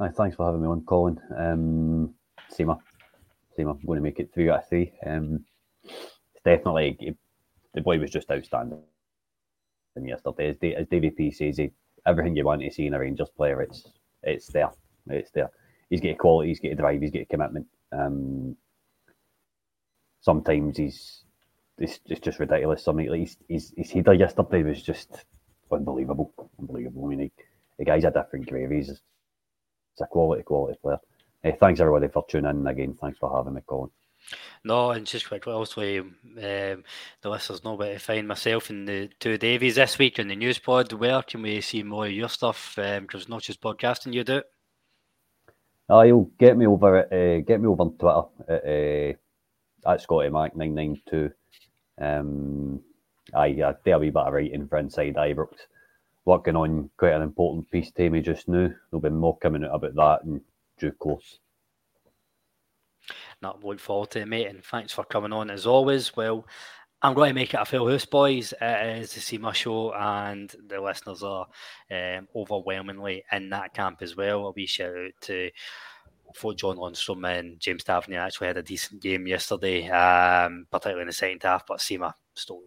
[0.00, 1.20] Hi, thanks for having me on, Colin.
[1.38, 2.14] Um,
[2.52, 2.80] Sima.
[3.56, 4.92] Sima, I'm going to make it three out of three.
[5.06, 5.44] Um,
[5.84, 7.16] it's definitely,
[7.72, 8.82] the boy was just outstanding
[9.94, 10.48] and yesterday.
[10.48, 11.70] As, as Davy P says, he,
[12.04, 13.88] everything you want to see in a Rangers player, it's
[14.24, 14.70] it's there.
[15.06, 15.50] It's there
[15.90, 17.66] he's got quality, he's got a drive, he's got a commitment.
[17.92, 18.56] Um,
[20.20, 21.24] sometimes he's
[21.80, 22.84] it's, it's just ridiculous.
[22.84, 25.24] Something like his, his, his header yesterday was just
[25.72, 27.06] unbelievable, unbelievable.
[27.06, 27.32] I mean, he,
[27.78, 28.70] the guy's a different grade.
[28.70, 30.98] He's, he's a quality, quality player.
[31.42, 32.96] Hey, thanks everybody for tuning in again.
[33.00, 33.90] Thanks for having me, Colin.
[34.62, 36.84] No, and just quickly, also, um, the
[37.24, 40.58] listeners know where to find myself and the two Davies this week in the news
[40.58, 40.92] pod.
[40.92, 42.74] Where can we see more of your stuff?
[42.76, 44.42] Because um, not just podcasting you do.
[45.90, 50.00] Oh, you'll get me over at, uh, get me over on Twitter at, uh, at
[50.00, 51.32] Scotty Mac nine nine two.
[52.00, 52.80] Um,
[53.34, 55.52] I I do a wee bit of writing for Inside Ibrox,
[56.24, 58.70] working on quite an important piece to me just now.
[58.90, 60.40] There'll be more coming out about that in
[60.78, 61.40] due course.
[63.42, 66.14] Not look forward to it, mate, and thanks for coming on as always.
[66.14, 66.46] Well,
[67.02, 68.52] I'm going to make it a full house, boys.
[68.60, 71.46] It is to see my show, and the listeners are
[71.90, 74.46] um, overwhelmingly in that camp as well.
[74.46, 75.50] A wee shout out to
[76.34, 81.06] for John Lundstram and James Tavernier actually had a decent game yesterday, um, particularly in
[81.08, 82.62] the second half, but Sima stole.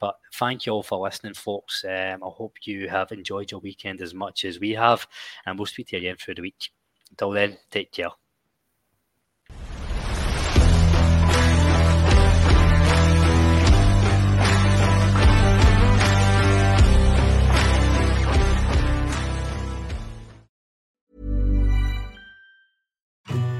[0.00, 1.84] But thank you all for listening, folks.
[1.84, 5.06] Um, I hope you have enjoyed your weekend as much as we have,
[5.44, 6.70] and we'll speak to you again through the week.
[7.10, 8.10] Until then, take care.